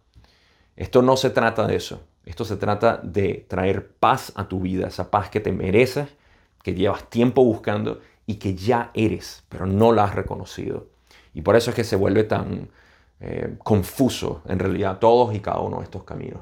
Esto 0.76 1.02
no 1.02 1.16
se 1.16 1.30
trata 1.30 1.66
de 1.66 1.76
eso. 1.76 2.02
Esto 2.24 2.44
se 2.44 2.56
trata 2.56 2.98
de 3.02 3.44
traer 3.48 3.88
paz 3.88 4.32
a 4.36 4.48
tu 4.48 4.60
vida, 4.60 4.86
esa 4.86 5.10
paz 5.10 5.28
que 5.28 5.40
te 5.40 5.52
mereces, 5.52 6.08
que 6.62 6.74
llevas 6.74 7.10
tiempo 7.10 7.44
buscando 7.44 8.00
y 8.26 8.36
que 8.36 8.54
ya 8.54 8.90
eres, 8.94 9.44
pero 9.48 9.66
no 9.66 9.92
la 9.92 10.04
has 10.04 10.14
reconocido. 10.14 10.86
Y 11.34 11.42
por 11.42 11.56
eso 11.56 11.70
es 11.70 11.76
que 11.76 11.84
se 11.84 11.96
vuelve 11.96 12.24
tan, 12.24 12.68
eh, 13.24 13.54
confuso 13.62 14.42
en 14.48 14.58
realidad 14.58 14.98
todos 14.98 15.32
y 15.32 15.38
cada 15.38 15.60
uno 15.60 15.78
de 15.78 15.84
estos 15.84 16.02
caminos. 16.02 16.40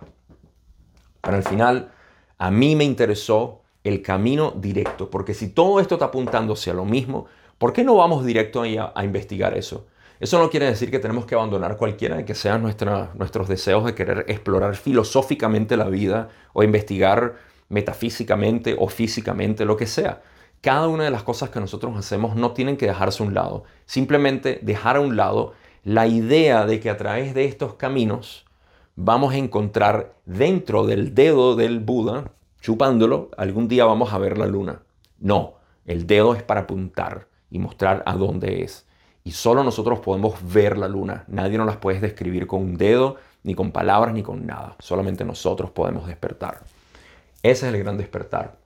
Pero 1.21 1.37
al 1.37 1.43
final, 1.43 1.93
a 2.39 2.51
mí 2.51 2.75
me 2.75 2.85
interesó 2.85 3.61
el 3.85 4.01
camino 4.01 4.53
directo, 4.53 5.11
porque 5.11 5.35
si 5.35 5.49
todo 5.49 5.79
esto 5.81 5.97
está 5.97 6.07
apuntando 6.07 6.55
hacia 6.55 6.73
lo 6.73 6.87
mismo, 6.87 7.27
¿por 7.61 7.75
qué 7.75 7.85
no 7.85 7.95
vamos 7.95 8.25
directo 8.25 8.63
a, 8.63 8.93
a 8.95 9.05
investigar 9.05 9.57
eso? 9.57 9.87
Eso 10.19 10.39
no 10.39 10.49
quiere 10.49 10.65
decir 10.65 10.91
que 10.91 10.99
tenemos 10.99 11.27
que 11.27 11.35
abandonar 11.35 11.77
cualquiera 11.77 12.17
de 12.17 12.25
que 12.25 12.35
sean 12.35 12.63
nuestros 12.63 13.49
deseos 13.49 13.85
de 13.85 13.95
querer 13.95 14.25
explorar 14.29 14.77
filosóficamente 14.77 15.77
la 15.77 15.91
vida 15.91 16.31
o 16.55 16.63
investigar 16.63 17.37
metafísicamente 17.69 18.77
o 18.79 18.89
físicamente, 18.89 19.67
lo 19.67 19.77
que 19.77 19.87
sea. 19.87 20.23
Cada 20.63 20.89
una 20.89 21.05
de 21.05 21.11
las 21.11 21.23
cosas 21.23 21.51
que 21.51 21.61
nosotros 21.61 21.97
hacemos 21.99 22.35
no 22.35 22.53
tienen 22.53 22.79
que 22.79 22.87
dejarse 22.87 23.23
a 23.23 23.27
un 23.27 23.35
lado. 23.35 23.65
Simplemente 23.85 24.59
dejar 24.63 24.97
a 24.97 25.01
un 25.01 25.17
lado 25.17 25.53
la 25.85 26.07
idea 26.07 26.65
de 26.65 26.81
que 26.81 26.89
a 26.89 26.97
través 26.97 27.35
de 27.35 27.45
estos 27.45 27.75
caminos 27.75 28.47
vamos 28.97 29.35
a 29.35 29.39
encontrar 29.39 30.15
dentro 30.25 30.87
del 30.87 31.15
dedo 31.15 31.57
del 31.57 31.81
Buda, 31.81 32.33
chupándolo, 32.63 33.31
algún 33.37 33.69
día 33.69 33.85
vamos 33.85 34.15
a 34.15 34.19
ver 34.19 34.39
la 34.39 34.47
luna. 34.47 34.83
No, 35.19 35.55
El 35.87 36.07
dedo 36.07 36.35
es 36.35 36.43
para 36.43 36.63
apuntar 36.63 37.30
y 37.51 37.59
mostrar 37.59 38.03
a 38.07 38.15
dónde 38.15 38.63
es. 38.63 38.87
Y 39.25 39.33
solo 39.33 39.63
nosotros 39.63 40.01
podemos 40.01 40.35
ver 40.43 40.79
la 40.79 40.89
luna. 40.89 41.25
Nadie 41.29 41.59
nos 41.59 41.67
las 41.67 41.77
puede 41.77 42.01
describir 42.01 42.47
con 42.47 42.63
un 42.63 42.77
dedo, 42.77 43.17
ni 43.43 43.55
con 43.55 43.71
palabras, 43.71 44.15
ni 44.15 44.23
con 44.23 44.47
nada. 44.47 44.77
Solamente 44.79 45.25
nosotros 45.25 45.71
podemos 45.71 46.07
despertar. 46.07 46.63
Ese 47.43 47.69
es 47.69 47.75
el 47.75 47.79
gran 47.79 47.99
despertar. 47.99 48.59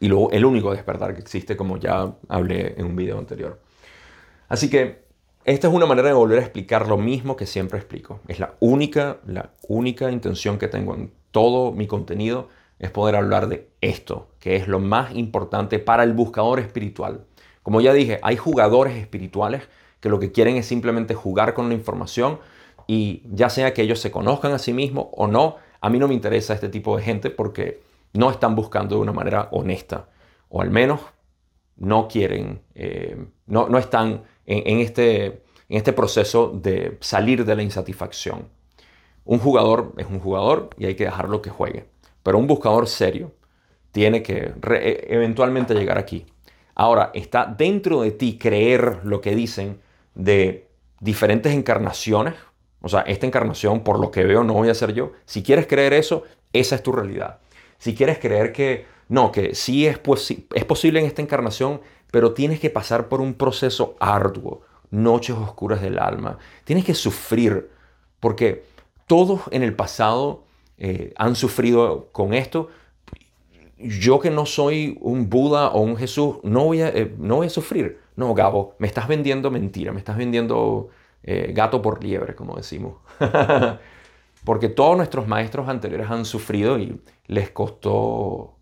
Y 0.00 0.08
luego 0.08 0.30
el 0.32 0.44
único 0.44 0.72
despertar 0.72 1.14
que 1.14 1.20
existe, 1.20 1.56
como 1.56 1.76
ya 1.76 2.12
hablé 2.28 2.74
en 2.76 2.86
un 2.86 2.96
video 2.96 3.18
anterior. 3.18 3.60
Así 4.48 4.68
que 4.68 5.04
esta 5.44 5.68
es 5.68 5.74
una 5.74 5.86
manera 5.86 6.08
de 6.08 6.14
volver 6.14 6.38
a 6.38 6.42
explicar 6.42 6.86
lo 6.86 6.96
mismo 6.98 7.36
que 7.36 7.46
siempre 7.46 7.78
explico. 7.78 8.20
Es 8.28 8.38
la 8.38 8.54
única, 8.60 9.18
la 9.26 9.50
única 9.68 10.10
intención 10.10 10.58
que 10.58 10.68
tengo 10.68 10.94
en 10.94 11.12
todo 11.30 11.72
mi 11.72 11.86
contenido 11.86 12.48
es 12.78 12.90
poder 12.90 13.16
hablar 13.16 13.48
de 13.48 13.68
esto, 13.80 14.28
que 14.38 14.56
es 14.56 14.68
lo 14.68 14.78
más 14.78 15.14
importante 15.14 15.78
para 15.78 16.04
el 16.04 16.12
buscador 16.12 16.60
espiritual. 16.60 17.24
Como 17.62 17.80
ya 17.80 17.92
dije, 17.92 18.18
hay 18.22 18.36
jugadores 18.36 18.96
espirituales 18.96 19.62
que 20.00 20.08
lo 20.08 20.18
que 20.18 20.32
quieren 20.32 20.56
es 20.56 20.66
simplemente 20.66 21.14
jugar 21.14 21.54
con 21.54 21.68
la 21.68 21.74
información 21.74 22.40
y 22.86 23.22
ya 23.30 23.48
sea 23.48 23.72
que 23.72 23.82
ellos 23.82 24.00
se 24.00 24.10
conozcan 24.10 24.52
a 24.52 24.58
sí 24.58 24.72
mismos 24.72 25.06
o 25.12 25.26
no, 25.26 25.56
a 25.80 25.88
mí 25.88 25.98
no 25.98 26.08
me 26.08 26.14
interesa 26.14 26.54
este 26.54 26.68
tipo 26.68 26.96
de 26.96 27.02
gente 27.02 27.30
porque 27.30 27.82
no 28.12 28.30
están 28.30 28.54
buscando 28.54 28.96
de 28.96 29.02
una 29.02 29.12
manera 29.12 29.48
honesta 29.52 30.08
o 30.48 30.60
al 30.60 30.70
menos 30.70 31.00
no 31.76 32.08
quieren, 32.08 32.62
eh, 32.74 33.16
no, 33.46 33.68
no, 33.68 33.78
están 33.78 34.24
en, 34.44 34.80
este, 34.80 35.24
en 35.24 35.42
este 35.68 35.92
proceso 35.92 36.48
de 36.54 36.98
salir 37.00 37.44
de 37.44 37.56
la 37.56 37.62
insatisfacción. 37.62 38.48
Un 39.24 39.38
jugador 39.38 39.94
es 39.96 40.06
un 40.06 40.20
jugador 40.20 40.70
y 40.76 40.86
hay 40.86 40.94
que 40.94 41.04
dejarlo 41.04 41.42
que 41.42 41.50
juegue, 41.50 41.86
pero 42.22 42.38
un 42.38 42.46
buscador 42.46 42.88
serio 42.88 43.32
tiene 43.92 44.22
que 44.22 44.52
e, 44.70 45.06
eventualmente 45.08 45.74
llegar 45.74 45.98
aquí. 45.98 46.26
Ahora, 46.74 47.10
está 47.14 47.46
dentro 47.46 48.02
de 48.02 48.12
ti 48.12 48.38
creer 48.38 49.00
lo 49.04 49.20
que 49.20 49.34
dicen 49.34 49.80
de 50.14 50.68
diferentes 51.00 51.52
encarnaciones. 51.52 52.34
O 52.80 52.88
sea, 52.88 53.00
esta 53.02 53.26
encarnación, 53.26 53.84
por 53.84 53.98
lo 54.00 54.10
que 54.10 54.24
veo, 54.24 54.44
no 54.44 54.54
voy 54.54 54.68
a 54.68 54.74
ser 54.74 54.92
yo. 54.92 55.12
Si 55.24 55.42
quieres 55.42 55.66
creer 55.66 55.92
eso, 55.92 56.24
esa 56.52 56.74
es 56.74 56.82
tu 56.82 56.92
realidad. 56.92 57.38
Si 57.78 57.94
quieres 57.94 58.18
creer 58.18 58.52
que 58.52 58.86
no, 59.08 59.30
que 59.30 59.54
sí 59.54 59.86
es, 59.86 60.00
es 60.54 60.64
posible 60.64 61.00
en 61.00 61.06
esta 61.06 61.22
encarnación, 61.22 61.80
pero 62.10 62.32
tienes 62.32 62.60
que 62.60 62.70
pasar 62.70 63.08
por 63.08 63.20
un 63.20 63.34
proceso 63.34 63.96
arduo, 64.00 64.62
noches 64.90 65.36
oscuras 65.36 65.82
del 65.82 65.98
alma. 65.98 66.38
Tienes 66.64 66.84
que 66.84 66.94
sufrir, 66.94 67.70
porque 68.20 68.64
todos 69.06 69.42
en 69.50 69.62
el 69.62 69.74
pasado 69.74 70.44
eh, 70.78 71.12
han 71.16 71.36
sufrido 71.36 72.08
con 72.12 72.34
esto, 72.34 72.68
yo 73.82 74.20
que 74.20 74.30
no 74.30 74.46
soy 74.46 74.98
un 75.00 75.28
Buda 75.28 75.68
o 75.68 75.80
un 75.80 75.96
Jesús, 75.96 76.36
no 76.42 76.64
voy 76.64 76.82
a, 76.82 76.88
eh, 76.88 77.14
no 77.18 77.36
voy 77.36 77.46
a 77.46 77.50
sufrir. 77.50 78.00
No, 78.16 78.34
Gabo, 78.34 78.74
me 78.78 78.86
estás 78.86 79.08
vendiendo 79.08 79.50
mentira, 79.50 79.92
me 79.92 79.98
estás 79.98 80.16
vendiendo 80.16 80.88
eh, 81.22 81.52
gato 81.54 81.80
por 81.80 82.02
liebre, 82.02 82.34
como 82.34 82.56
decimos. 82.56 82.96
Porque 84.44 84.68
todos 84.68 84.96
nuestros 84.96 85.28
maestros 85.28 85.68
anteriores 85.68 86.10
han 86.10 86.24
sufrido 86.24 86.78
y 86.78 87.00
les 87.26 87.50
costó... 87.50 88.56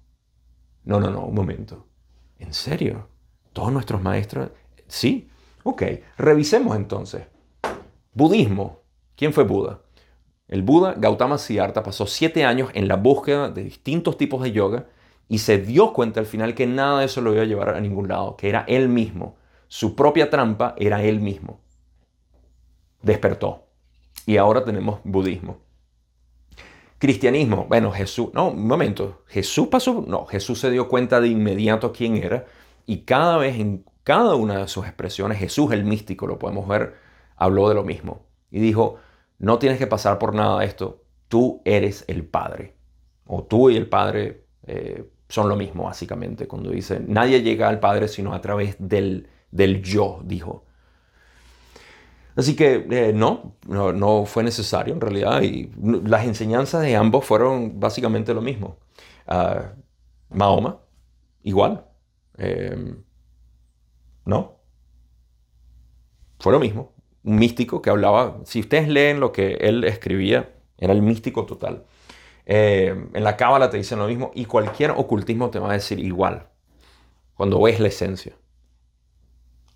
No, 0.84 1.00
no, 1.00 1.10
no, 1.10 1.24
un 1.24 1.34
momento. 1.34 1.86
¿En 2.38 2.52
serio? 2.52 3.08
¿Todos 3.52 3.72
nuestros 3.72 4.02
maestros? 4.02 4.50
Sí. 4.86 5.28
Ok, 5.62 5.82
revisemos 6.18 6.76
entonces. 6.76 7.22
Budismo. 8.12 8.80
¿Quién 9.16 9.32
fue 9.32 9.44
Buda? 9.44 9.80
El 10.48 10.62
Buda 10.62 10.94
Gautama 10.96 11.38
Siddhartha 11.38 11.82
pasó 11.82 12.06
siete 12.06 12.44
años 12.44 12.70
en 12.74 12.88
la 12.88 12.96
búsqueda 12.96 13.50
de 13.50 13.62
distintos 13.62 14.16
tipos 14.16 14.42
de 14.42 14.52
yoga 14.52 14.86
y 15.30 15.38
se 15.38 15.58
dio 15.58 15.92
cuenta 15.92 16.18
al 16.18 16.26
final 16.26 16.56
que 16.56 16.66
nada 16.66 16.98
de 16.98 17.04
eso 17.04 17.20
lo 17.20 17.32
iba 17.32 17.42
a 17.42 17.46
llevar 17.46 17.68
a 17.68 17.80
ningún 17.80 18.08
lado, 18.08 18.36
que 18.36 18.48
era 18.48 18.64
él 18.66 18.88
mismo. 18.88 19.36
Su 19.68 19.94
propia 19.94 20.28
trampa 20.28 20.74
era 20.76 21.04
él 21.04 21.20
mismo. 21.20 21.60
Despertó. 23.00 23.68
Y 24.26 24.38
ahora 24.38 24.64
tenemos 24.64 24.98
budismo. 25.04 25.58
Cristianismo, 26.98 27.66
bueno, 27.68 27.92
Jesús, 27.92 28.30
no, 28.34 28.48
un 28.48 28.66
momento, 28.66 29.22
Jesús 29.28 29.68
pasó, 29.68 30.04
no, 30.04 30.26
Jesús 30.26 30.58
se 30.58 30.68
dio 30.68 30.88
cuenta 30.88 31.20
de 31.20 31.28
inmediato 31.28 31.92
quién 31.92 32.16
era 32.16 32.46
y 32.84 33.02
cada 33.04 33.36
vez 33.38 33.54
en 33.60 33.84
cada 34.02 34.34
una 34.34 34.58
de 34.58 34.66
sus 34.66 34.84
expresiones, 34.84 35.38
Jesús 35.38 35.70
el 35.70 35.84
místico, 35.84 36.26
lo 36.26 36.40
podemos 36.40 36.66
ver, 36.66 36.96
habló 37.36 37.68
de 37.68 37.76
lo 37.76 37.84
mismo 37.84 38.26
y 38.50 38.58
dijo, 38.58 38.96
no 39.38 39.60
tienes 39.60 39.78
que 39.78 39.86
pasar 39.86 40.18
por 40.18 40.34
nada 40.34 40.58
de 40.58 40.66
esto, 40.66 41.04
tú 41.28 41.62
eres 41.64 42.04
el 42.08 42.26
Padre, 42.26 42.76
o 43.26 43.44
tú 43.44 43.70
y 43.70 43.76
el 43.76 43.88
Padre 43.88 44.44
eh, 44.66 45.08
son 45.30 45.48
lo 45.48 45.56
mismo, 45.56 45.84
básicamente, 45.84 46.46
cuando 46.46 46.70
dice, 46.70 47.00
nadie 47.06 47.42
llega 47.42 47.68
al 47.68 47.80
Padre 47.80 48.08
sino 48.08 48.34
a 48.34 48.40
través 48.40 48.76
del, 48.78 49.28
del 49.50 49.82
yo, 49.82 50.20
dijo. 50.24 50.64
Así 52.36 52.56
que 52.56 52.86
eh, 52.90 53.12
no, 53.14 53.56
no, 53.66 54.24
fue 54.26 54.42
necesario 54.42 54.94
en 54.94 55.00
realidad, 55.00 55.42
y 55.42 55.70
las 56.04 56.24
enseñanzas 56.26 56.82
de 56.82 56.96
ambos 56.96 57.24
fueron 57.24 57.78
básicamente 57.78 58.34
lo 58.34 58.42
mismo. 58.42 58.78
Uh, 59.28 59.66
Mahoma, 60.36 60.80
igual. 61.42 61.84
Em, 62.38 63.02
no. 64.24 64.58
Fue 66.38 66.52
lo 66.52 66.60
mismo. 66.60 66.92
Un 67.22 67.36
místico 67.36 67.82
que 67.82 67.90
hablaba, 67.90 68.40
si 68.44 68.60
ustedes 68.60 68.88
leen 68.88 69.20
lo 69.20 69.32
que 69.32 69.54
él 69.60 69.84
escribía, 69.84 70.50
era 70.78 70.92
el 70.92 71.02
místico 71.02 71.46
total. 71.46 71.84
Eh, 72.46 73.08
en 73.12 73.24
la 73.24 73.36
cábala 73.36 73.70
te 73.70 73.76
dicen 73.76 73.98
lo 73.98 74.06
mismo 74.06 74.30
y 74.34 74.44
cualquier 74.44 74.92
ocultismo 74.92 75.50
te 75.50 75.58
va 75.58 75.70
a 75.70 75.74
decir 75.74 75.98
igual. 75.98 76.48
Cuando 77.34 77.60
ves 77.62 77.80
la 77.80 77.88
esencia. 77.88 78.34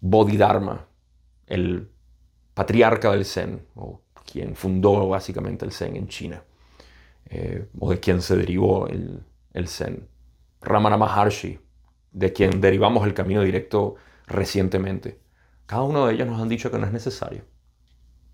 Bodhidharma, 0.01 0.87
el 1.47 1.91
patriarca 2.53 3.11
del 3.13 3.25
Zen, 3.25 3.67
o 3.75 4.03
quien 4.31 4.55
fundó 4.55 5.09
básicamente 5.09 5.65
el 5.65 5.73
Zen 5.73 5.97
en 5.97 6.09
China, 6.09 6.45
eh, 7.27 7.69
o 7.79 7.91
de 7.91 8.01
quien 8.01 8.21
se 8.21 8.37
derivó 8.37 8.87
el, 8.87 9.25
el 9.53 9.69
Zen. 9.69 10.09
Ramana 10.61 10.97
Maharshi, 10.97 11.59
de 12.13 12.33
quien 12.33 12.61
derivamos 12.61 13.07
el 13.07 13.15
camino 13.15 13.43
directo 13.43 13.97
recientemente. 14.27 15.21
Cada 15.67 15.83
uno 15.83 16.07
de 16.07 16.15
ellos 16.15 16.29
nos 16.29 16.41
han 16.41 16.49
dicho 16.49 16.71
que 16.71 16.79
no 16.79 16.87
es 16.87 16.93
necesario. 16.93 17.45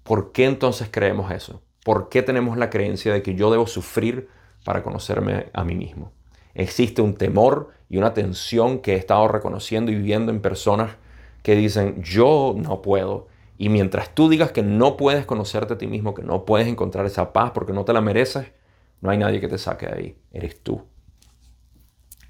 ¿Por 0.03 0.33
qué 0.33 0.47
entonces 0.47 0.89
creemos 0.91 1.31
eso? 1.31 1.63
¿Por 1.85 2.09
qué 2.09 2.23
tenemos 2.23 2.57
la 2.59 2.71
creencia 2.71 3.13
de 3.13 3.23
que 3.23 3.35
yo 3.35 3.51
debo 3.51 3.67
sufrir 3.67 4.29
para 4.65 4.83
conocerme 4.83 5.47
a 5.53 5.65
mí 5.65 5.75
mismo? 5.75 6.13
Existe 6.55 7.01
un 7.01 7.15
temor 7.15 7.71
y 7.89 7.97
una 7.97 8.13
tensión 8.13 8.81
que 8.81 8.95
he 8.95 8.97
estado 8.97 9.29
reconociendo 9.29 9.91
y 9.91 9.95
viviendo 9.95 10.31
en 10.31 10.41
personas 10.41 10.97
que 11.43 11.55
dicen, 11.57 12.03
yo 12.03 12.55
no 12.57 12.83
puedo. 12.83 13.29
Y 13.57 13.69
mientras 13.69 14.15
tú 14.15 14.29
digas 14.29 14.53
que 14.53 14.63
no 14.63 14.97
puedes 14.97 15.27
conocerte 15.27 15.75
a 15.75 15.79
ti 15.79 15.87
mismo, 15.87 16.15
que 16.15 16.23
no 16.23 16.45
puedes 16.45 16.69
encontrar 16.69 17.07
esa 17.07 17.33
paz 17.33 17.53
porque 17.53 17.73
no 17.73 17.85
te 17.85 17.93
la 17.93 18.01
mereces, 18.01 18.53
no 19.01 19.11
hay 19.11 19.19
nadie 19.19 19.41
que 19.41 19.49
te 19.49 19.59
saque 19.59 19.87
de 19.87 19.93
ahí. 19.93 20.19
Eres 20.33 20.63
tú. 20.63 20.87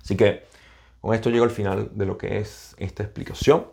Así 0.02 0.16
que 0.16 0.44
con 1.00 1.14
esto 1.14 1.30
llego 1.30 1.44
al 1.44 1.50
final 1.50 1.90
de 1.94 2.06
lo 2.06 2.18
que 2.18 2.38
es 2.38 2.74
esta 2.78 3.02
explicación. 3.02 3.66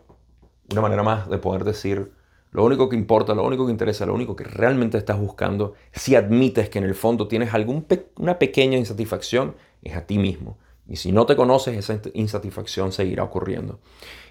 Una 0.70 0.80
manera 0.80 1.02
más 1.02 1.28
de 1.28 1.38
poder 1.38 1.64
decir 1.64 2.12
lo 2.50 2.64
único 2.64 2.88
que 2.88 2.96
importa, 2.96 3.34
lo 3.34 3.44
único 3.44 3.66
que 3.66 3.72
interesa, 3.72 4.06
lo 4.06 4.14
único 4.14 4.34
que 4.34 4.44
realmente 4.44 4.96
estás 4.96 5.18
buscando, 5.18 5.74
si 5.92 6.14
admites 6.14 6.70
que 6.70 6.78
en 6.78 6.84
el 6.84 6.94
fondo 6.94 7.28
tienes 7.28 7.52
alguna 7.52 8.38
pequeña 8.38 8.78
insatisfacción, 8.78 9.54
es 9.82 9.96
a 9.96 10.06
ti 10.06 10.18
mismo. 10.18 10.58
Y 10.86 10.96
si 10.96 11.12
no 11.12 11.26
te 11.26 11.36
conoces, 11.36 11.76
esa 11.76 12.00
insatisfacción 12.14 12.92
seguirá 12.92 13.22
ocurriendo. 13.22 13.80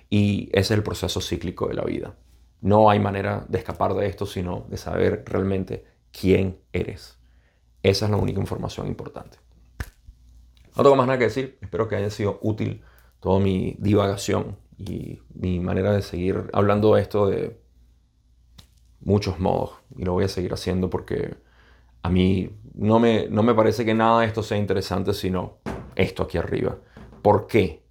Y 0.09 0.49
ese 0.51 0.59
es 0.59 0.71
el 0.71 0.83
proceso 0.83 1.21
cíclico 1.21 1.67
de 1.67 1.75
la 1.75 1.83
vida. 1.83 2.15
No 2.61 2.89
hay 2.89 2.99
manera 2.99 3.45
de 3.47 3.59
escapar 3.59 3.93
de 3.93 4.07
esto, 4.07 4.25
sino 4.25 4.65
de 4.67 4.77
saber 4.77 5.23
realmente 5.27 5.85
quién 6.11 6.57
eres. 6.73 7.19
Esa 7.83 8.05
es 8.05 8.11
la 8.11 8.17
única 8.17 8.39
información 8.39 8.87
importante. 8.87 9.37
No 10.75 10.83
tengo 10.83 10.95
más 10.95 11.05
nada 11.05 11.19
que 11.19 11.25
decir. 11.25 11.59
Espero 11.61 11.87
que 11.87 11.95
haya 11.95 12.09
sido 12.09 12.39
útil 12.41 12.81
toda 13.19 13.39
mi 13.39 13.75
divagación 13.79 14.57
y 14.77 15.19
mi 15.33 15.59
manera 15.59 15.91
de 15.91 16.01
seguir 16.01 16.49
hablando 16.53 16.95
de 16.95 17.01
esto 17.01 17.27
muchos 19.01 19.39
modos 19.39 19.71
y 19.95 20.03
lo 20.03 20.13
voy 20.13 20.25
a 20.25 20.29
seguir 20.29 20.53
haciendo 20.53 20.89
porque 20.89 21.35
a 22.01 22.09
mí 22.09 22.51
no 22.73 22.99
me, 22.99 23.27
no 23.29 23.43
me 23.43 23.53
parece 23.53 23.85
que 23.85 23.93
nada 23.93 24.21
de 24.21 24.27
esto 24.27 24.43
sea 24.43 24.57
interesante 24.57 25.13
sino 25.13 25.57
esto 25.95 26.23
aquí 26.23 26.37
arriba. 26.37 26.77
¿Por 27.21 27.47
qué? 27.47 27.83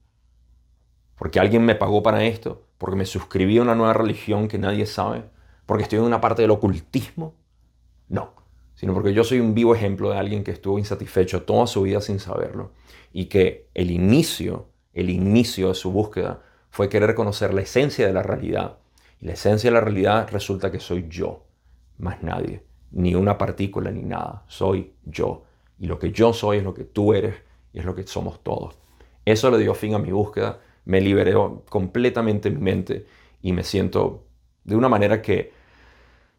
Porque 1.18 1.40
alguien 1.40 1.64
me 1.64 1.74
pagó 1.74 2.02
para 2.02 2.24
esto, 2.24 2.66
porque 2.78 2.96
me 2.96 3.06
suscribí 3.06 3.58
a 3.58 3.62
una 3.62 3.74
nueva 3.74 3.94
religión 3.94 4.48
que 4.48 4.58
nadie 4.58 4.86
sabe, 4.86 5.24
porque 5.66 5.82
estoy 5.82 5.98
en 5.98 6.04
una 6.04 6.20
parte 6.20 6.42
del 6.42 6.50
ocultismo. 6.50 7.34
No, 8.08 8.34
sino 8.74 8.94
porque 8.94 9.12
yo 9.12 9.24
soy 9.24 9.40
un 9.40 9.54
vivo 9.54 9.74
ejemplo 9.74 10.10
de 10.10 10.18
alguien 10.18 10.44
que 10.44 10.52
estuvo 10.52 10.78
insatisfecho 10.78 11.42
toda 11.42 11.66
su 11.66 11.82
vida 11.82 12.00
sin 12.00 12.20
saberlo 12.20 12.72
y 13.12 13.26
que 13.26 13.68
el 13.74 13.90
inicio, 13.90 14.68
el 14.92 15.10
inicio 15.10 15.68
de 15.68 15.74
su 15.74 15.90
búsqueda 15.90 16.42
fue 16.70 16.88
querer 16.88 17.14
conocer 17.14 17.54
la 17.54 17.62
esencia 17.62 18.06
de 18.06 18.12
la 18.12 18.22
realidad 18.22 18.78
y 19.20 19.26
la 19.26 19.32
esencia 19.32 19.70
de 19.70 19.74
la 19.74 19.80
realidad 19.80 20.28
resulta 20.30 20.70
que 20.70 20.80
soy 20.80 21.06
yo, 21.08 21.44
más 21.98 22.22
nadie, 22.22 22.64
ni 22.90 23.14
una 23.14 23.38
partícula 23.38 23.90
ni 23.90 24.02
nada, 24.02 24.44
soy 24.46 24.92
yo. 25.04 25.44
Y 25.78 25.86
lo 25.86 25.98
que 25.98 26.12
yo 26.12 26.32
soy 26.32 26.58
es 26.58 26.64
lo 26.64 26.74
que 26.74 26.84
tú 26.84 27.12
eres 27.12 27.34
y 27.72 27.78
es 27.78 27.84
lo 27.84 27.94
que 27.94 28.06
somos 28.06 28.42
todos. 28.42 28.76
Eso 29.24 29.50
le 29.50 29.58
dio 29.58 29.74
fin 29.74 29.94
a 29.94 29.98
mi 29.98 30.12
búsqueda 30.12 30.60
me 30.86 31.00
liberó 31.00 31.64
completamente 31.68 32.48
mi 32.48 32.60
mente 32.60 33.06
y 33.42 33.52
me 33.52 33.62
siento 33.62 34.24
de 34.64 34.76
una 34.76 34.88
manera 34.88 35.20
que 35.20 35.52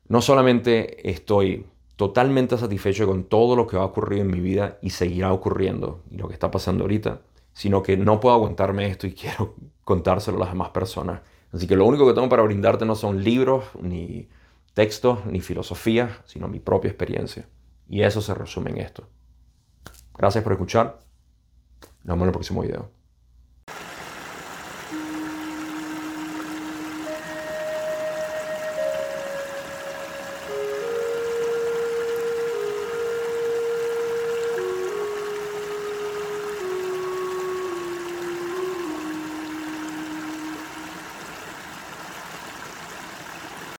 no 0.08 0.22
solamente 0.22 1.10
estoy 1.10 1.66
totalmente 1.96 2.58
satisfecho 2.58 3.06
con 3.06 3.26
todo 3.26 3.56
lo 3.56 3.68
que 3.68 3.78
va 3.78 3.84
a 3.84 3.88
ocurrir 3.88 4.22
en 4.22 4.32
mi 4.32 4.40
vida 4.40 4.80
y 4.82 4.90
seguirá 4.90 5.32
ocurriendo 5.34 6.04
y 6.10 6.18
lo 6.18 6.28
que 6.28 6.34
está 6.34 6.50
pasando 6.50 6.86
ahorita, 6.86 7.22
sino 7.54 7.84
que 7.84 7.98
no 7.98 8.20
puedo 8.20 8.36
aguantarme 8.36 8.88
esto 8.88 9.06
y 9.06 9.14
quiero 9.14 9.56
contárselo 9.84 10.38
a 10.38 10.42
las 10.42 10.50
demás 10.50 10.70
personas. 10.70 11.22
Así 11.52 11.68
que 11.68 11.76
lo 11.76 11.86
único 11.86 12.08
que 12.08 12.14
tengo 12.14 12.30
para 12.30 12.44
brindarte 12.44 12.86
no 12.86 12.96
son 12.96 13.24
libros, 13.24 13.66
ni 13.82 14.30
textos, 14.74 15.26
ni 15.26 15.42
filosofía, 15.42 16.22
sino 16.26 16.48
mi 16.48 16.60
propia 16.60 16.90
experiencia. 16.90 17.48
Y 17.90 18.02
eso 18.02 18.22
se 18.22 18.34
resume 18.34 18.72
en 18.72 18.78
esto. 18.78 19.08
Gracias 20.18 20.44
por 20.44 20.54
escuchar. 20.54 21.00
Nos 22.04 22.16
vemos 22.16 22.24
en 22.24 22.28
el 22.28 22.34
próximo 22.34 22.62
video. 22.62 22.97